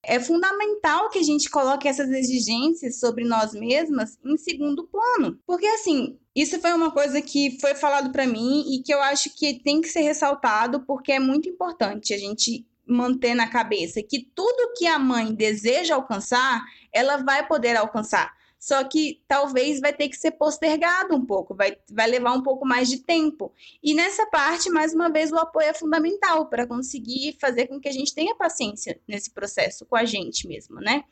É 0.09 0.21
fundamental 0.21 1.11
que 1.11 1.19
a 1.19 1.23
gente 1.23 1.51
coloque 1.51 1.89
essas 1.89 2.09
exigências 2.11 3.01
sobre 3.01 3.25
nós 3.25 3.53
mesmas 3.53 4.17
em 4.25 4.37
segundo 4.37 4.87
plano. 4.87 5.37
Porque, 5.45 5.67
assim, 5.67 6.17
isso 6.35 6.61
foi 6.61 6.73
uma 6.73 6.93
coisa 6.93 7.21
que 7.21 7.59
foi 7.61 7.75
falado 7.75 8.13
para 8.13 8.25
mim 8.25 8.65
e 8.73 8.83
que 8.85 8.95
eu 8.95 9.03
acho 9.03 9.35
que 9.37 9.55
tem 9.55 9.81
que 9.81 9.89
ser 9.89 10.03
ressaltado 10.03 10.85
porque 10.87 11.11
é 11.11 11.19
muito 11.19 11.49
importante 11.49 12.15
a 12.15 12.19
gente 12.19 12.65
manter 12.87 13.35
na 13.35 13.49
cabeça 13.49 14.01
que 14.01 14.31
tudo 14.33 14.73
que 14.77 14.87
a 14.87 14.97
mãe 14.97 15.35
deseja 15.35 15.97
alcançar, 15.97 16.65
ela 16.93 17.17
vai 17.17 17.45
poder 17.45 17.77
alcançar 17.77 18.33
só 18.67 18.83
que 18.83 19.23
talvez 19.29 19.79
vai 19.79 19.93
ter 19.93 20.09
que 20.09 20.17
ser 20.17 20.33
postergado 20.33 21.15
um 21.15 21.25
pouco, 21.25 21.55
vai, 21.55 21.79
vai 21.89 22.11
levar 22.11 22.33
um 22.33 22.43
pouco 22.43 22.67
mais 22.67 22.89
de 22.89 22.99
tempo. 22.99 23.53
E 23.81 23.95
nessa 23.95 24.27
parte, 24.27 24.69
mais 24.69 24.93
uma 24.93 25.09
vez, 25.09 25.31
o 25.31 25.37
apoio 25.37 25.69
é 25.69 25.73
fundamental 25.73 26.47
para 26.47 26.67
conseguir 26.67 27.37
fazer 27.41 27.69
com 27.69 27.79
que 27.79 27.89
a 27.89 27.93
gente 27.93 28.13
tenha 28.13 28.35
paciência 28.35 29.01
nesse 29.07 29.31
processo 29.31 29.87
com 29.87 29.95
a 29.95 30.05
gente 30.05 30.49
mesmo, 30.49 30.81
né? 30.81 31.05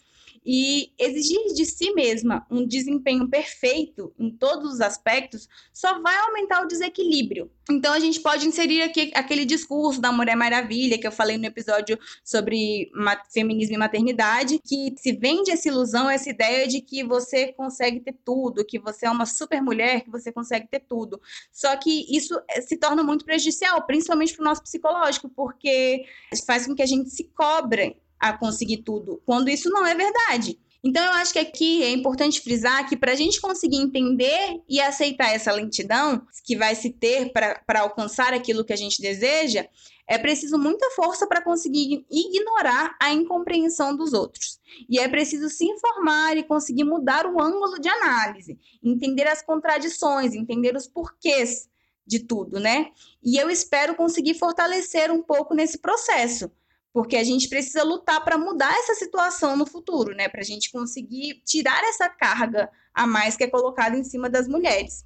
E 0.45 0.93
exigir 0.99 1.55
de 1.55 1.65
si 1.65 1.93
mesma 1.95 2.47
um 2.51 2.67
desempenho 2.67 3.29
perfeito 3.29 4.13
em 4.19 4.31
todos 4.31 4.75
os 4.75 4.81
aspectos 4.81 5.49
só 5.73 6.01
vai 6.01 6.17
aumentar 6.19 6.63
o 6.63 6.67
desequilíbrio. 6.67 7.51
Então 7.71 7.95
a 7.95 7.99
gente 7.99 8.21
pode 8.21 8.47
inserir 8.47 8.83
aqui 8.83 9.11
aquele 9.15 9.47
discurso 9.47 10.01
da 10.01 10.13
Mulher 10.13 10.37
Maravilha 10.37 10.99
que 10.99 11.07
eu 11.07 11.13
falei 11.13 11.39
no 11.39 11.47
episódio 11.47 11.99
sobre 12.23 12.91
feminismo 13.33 13.75
e 13.75 13.79
maternidade, 13.79 14.61
que 14.63 14.95
se 14.99 15.13
vende 15.13 15.51
essa 15.51 15.69
ilusão, 15.69 16.11
essa 16.11 16.29
ideia 16.29 16.69
de 16.69 16.83
que 16.83 17.03
você 17.03 17.53
consegue 17.53 18.01
ter 18.01 18.15
tudo, 18.25 18.65
que 18.65 18.79
você 18.79 19.07
é 19.07 19.11
uma 19.11 19.25
super 19.25 19.63
mulher, 19.63 20.03
que 20.03 20.11
você 20.11 20.31
consegue 20.31 20.69
ter 20.69 20.81
tudo. 20.81 21.21
Só 21.51 21.75
que 21.77 22.07
isso 22.15 22.39
eh, 22.51 22.61
se 22.61 22.77
torna 22.77 23.03
muito 23.03 23.25
prejudicial, 23.25 23.83
principalmente 23.87 24.35
para 24.35 24.43
o 24.43 24.45
nosso 24.45 24.63
psicológico, 24.63 25.31
porque 25.31 26.05
faz 26.47 26.67
com 26.67 26.75
que 26.75 26.83
a 26.83 26.87
gente 26.87 27.09
se 27.09 27.25
cobre 27.35 27.97
a 28.25 28.33
conseguir 28.33 28.79
tudo, 28.79 29.21
quando 29.27 29.51
isso 29.51 29.69
não 29.69 29.87
é 29.87 29.95
verdade. 29.95 30.59
Então, 30.83 31.05
eu 31.05 31.13
acho 31.13 31.35
que 31.35 31.39
aqui 31.39 31.83
é 31.83 31.91
importante 31.91 32.41
frisar 32.41 32.89
que 32.89 32.97
para 32.97 33.13
a 33.13 33.15
gente 33.15 33.39
conseguir 33.39 33.77
entender 33.77 34.63
e 34.67 34.81
aceitar 34.81 35.29
essa 35.29 35.53
lentidão 35.53 36.27
que 36.43 36.57
vai 36.57 36.75
se 36.75 36.91
ter 36.91 37.33
para 37.33 37.81
alcançar 37.81 38.33
aquilo 38.33 38.65
que 38.65 38.73
a 38.73 38.77
gente 38.77 39.01
deseja, 39.01 39.67
é 40.09 40.17
preciso 40.17 40.59
muita 40.59 40.91
força 40.93 41.27
para 41.27 41.43
conseguir 41.43 42.07
ignorar 42.11 42.97
a 43.01 43.13
incompreensão 43.13 43.95
dos 43.95 44.15
outros. 44.15 44.59
E 44.89 44.99
é 44.99 45.07
preciso 45.07 45.51
se 45.51 45.67
informar 45.67 46.39
e 46.39 46.43
conseguir 46.45 46.85
mudar 46.85 47.27
o 47.27 47.43
ângulo 47.43 47.79
de 47.79 47.89
análise, 47.91 48.59
entender 48.83 49.27
as 49.27 49.43
contradições, 49.43 50.35
entender 50.35 50.75
os 50.75 50.87
porquês 50.87 51.69
de 52.07 52.21
tudo, 52.21 52.59
né? 52.59 52.91
E 53.23 53.37
eu 53.37 53.51
espero 53.51 53.95
conseguir 53.95 54.35
fortalecer 54.35 55.11
um 55.11 55.23
pouco 55.23 55.55
nesse 55.55 55.79
processo 55.79 56.51
porque 56.95 57.17
a 57.17 57.25
gente 57.25 57.49
precisa 57.49 57.83
lutar 57.83 58.25
para 58.25 58.39
mudar 58.39 58.73
essa 58.79 58.95
situação 58.95 59.57
no 59.57 59.67
futuro, 59.67 60.15
né? 60.15 60.29
Para 60.29 60.43
a 60.43 60.45
gente 60.45 60.71
conseguir 60.71 61.43
tirar 61.45 61.83
essa 61.83 62.09
carga 62.09 62.71
a 62.95 63.05
mais 63.05 63.37
que 63.37 63.43
é 63.43 63.49
colocada 63.49 63.99
em 63.99 64.05
cima 64.05 64.31
das 64.31 64.47
mulheres. 64.47 65.05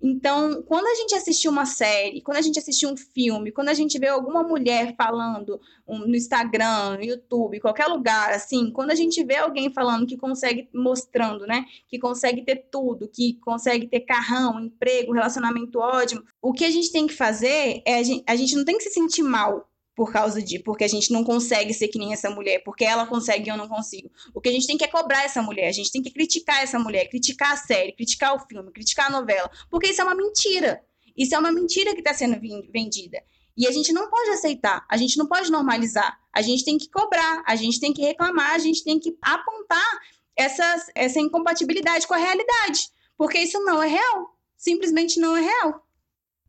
Então, 0.00 0.62
quando 0.62 0.86
a 0.86 0.94
gente 0.94 1.14
assistir 1.14 1.48
uma 1.48 1.66
série, 1.66 2.22
quando 2.22 2.38
a 2.38 2.42
gente 2.42 2.58
assistir 2.58 2.86
um 2.86 2.96
filme, 2.96 3.52
quando 3.52 3.68
a 3.68 3.74
gente 3.74 3.98
vê 3.98 4.08
alguma 4.08 4.42
mulher 4.42 4.94
falando 4.96 5.60
no 5.86 6.16
Instagram, 6.16 6.96
no 6.96 7.04
YouTube, 7.04 7.60
qualquer 7.60 7.86
lugar, 7.86 8.30
assim, 8.30 8.70
quando 8.70 8.90
a 8.90 8.94
gente 8.94 9.22
vê 9.22 9.36
alguém 9.36 9.70
falando 9.70 10.06
que 10.06 10.16
consegue, 10.16 10.70
mostrando, 10.72 11.46
né, 11.46 11.66
que 11.86 11.98
consegue 11.98 12.42
ter 12.44 12.68
tudo, 12.70 13.08
que 13.08 13.34
consegue 13.40 13.88
ter 13.88 14.00
carrão, 14.00 14.58
emprego, 14.58 15.12
relacionamento 15.12 15.78
ótimo, 15.80 16.22
o 16.40 16.52
que 16.52 16.64
a 16.64 16.70
gente 16.70 16.90
tem 16.90 17.06
que 17.06 17.14
fazer 17.14 17.82
é 17.86 17.98
a 17.98 18.02
gente, 18.02 18.24
a 18.26 18.36
gente 18.36 18.56
não 18.56 18.64
tem 18.64 18.78
que 18.78 18.84
se 18.84 18.90
sentir 18.90 19.22
mal 19.22 19.66
por 19.96 20.12
causa 20.12 20.42
de 20.42 20.58
porque 20.58 20.84
a 20.84 20.88
gente 20.88 21.10
não 21.10 21.24
consegue 21.24 21.72
ser 21.72 21.88
que 21.88 21.98
nem 21.98 22.12
essa 22.12 22.28
mulher, 22.28 22.62
porque 22.62 22.84
ela 22.84 23.06
consegue 23.06 23.48
e 23.48 23.50
eu 23.50 23.56
não 23.56 23.66
consigo. 23.66 24.10
O 24.34 24.42
que 24.42 24.50
a 24.50 24.52
gente 24.52 24.66
tem 24.66 24.76
que 24.76 24.84
é 24.84 24.88
cobrar 24.88 25.24
essa 25.24 25.40
mulher, 25.40 25.68
a 25.68 25.72
gente 25.72 25.90
tem 25.90 26.02
que 26.02 26.10
criticar 26.10 26.62
essa 26.62 26.78
mulher, 26.78 27.08
criticar 27.08 27.52
a 27.52 27.56
série, 27.56 27.92
criticar 27.92 28.34
o 28.34 28.38
filme, 28.38 28.70
criticar 28.70 29.06
a 29.06 29.10
novela, 29.10 29.50
porque 29.70 29.88
isso 29.88 30.02
é 30.02 30.04
uma 30.04 30.14
mentira. 30.14 30.84
Isso 31.16 31.34
é 31.34 31.38
uma 31.38 31.50
mentira 31.50 31.94
que 31.94 32.00
está 32.00 32.12
sendo 32.12 32.38
vendida. 32.70 33.22
E 33.56 33.66
a 33.66 33.72
gente 33.72 33.90
não 33.90 34.10
pode 34.10 34.28
aceitar, 34.28 34.84
a 34.86 34.98
gente 34.98 35.16
não 35.16 35.26
pode 35.26 35.50
normalizar, 35.50 36.18
a 36.30 36.42
gente 36.42 36.62
tem 36.62 36.76
que 36.76 36.90
cobrar, 36.90 37.42
a 37.46 37.56
gente 37.56 37.80
tem 37.80 37.90
que 37.90 38.02
reclamar, 38.02 38.50
a 38.50 38.58
gente 38.58 38.84
tem 38.84 39.00
que 39.00 39.16
apontar 39.22 39.98
essa, 40.36 40.86
essa 40.94 41.18
incompatibilidade 41.18 42.06
com 42.06 42.12
a 42.12 42.18
realidade, 42.18 42.90
porque 43.16 43.38
isso 43.38 43.58
não 43.60 43.82
é 43.82 43.88
real, 43.88 44.36
simplesmente 44.58 45.18
não 45.18 45.34
é 45.34 45.40
real. 45.40 45.85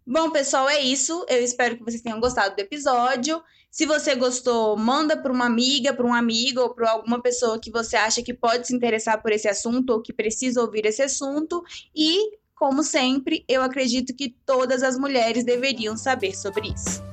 Bom, 0.09 0.31
pessoal, 0.31 0.69
é 0.69 0.79
isso. 0.79 1.25
Eu 1.27 1.43
espero 1.43 1.75
que 1.75 1.83
vocês 1.83 2.01
tenham 2.01 2.21
gostado 2.21 2.55
do 2.55 2.59
episódio. 2.61 3.43
Se 3.69 3.85
você 3.85 4.15
gostou, 4.15 4.77
manda 4.77 5.17
para 5.17 5.33
uma 5.33 5.45
amiga, 5.45 5.93
para 5.93 6.05
um 6.05 6.13
amigo 6.13 6.61
ou 6.61 6.73
para 6.73 6.91
alguma 6.91 7.21
pessoa 7.21 7.59
que 7.59 7.69
você 7.69 7.97
acha 7.97 8.23
que 8.23 8.33
pode 8.33 8.67
se 8.67 8.73
interessar 8.73 9.21
por 9.21 9.33
esse 9.33 9.49
assunto 9.49 9.89
ou 9.89 10.01
que 10.01 10.13
precisa 10.13 10.61
ouvir 10.61 10.85
esse 10.85 11.01
assunto. 11.03 11.61
E, 11.93 12.37
como 12.55 12.83
sempre, 12.83 13.43
eu 13.49 13.61
acredito 13.61 14.15
que 14.15 14.33
todas 14.45 14.81
as 14.81 14.97
mulheres 14.97 15.43
deveriam 15.43 15.97
saber 15.97 16.33
sobre 16.33 16.69
isso. 16.69 17.03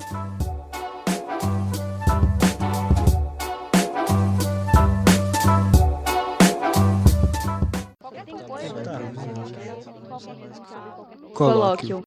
Colóquio. 11.35 12.03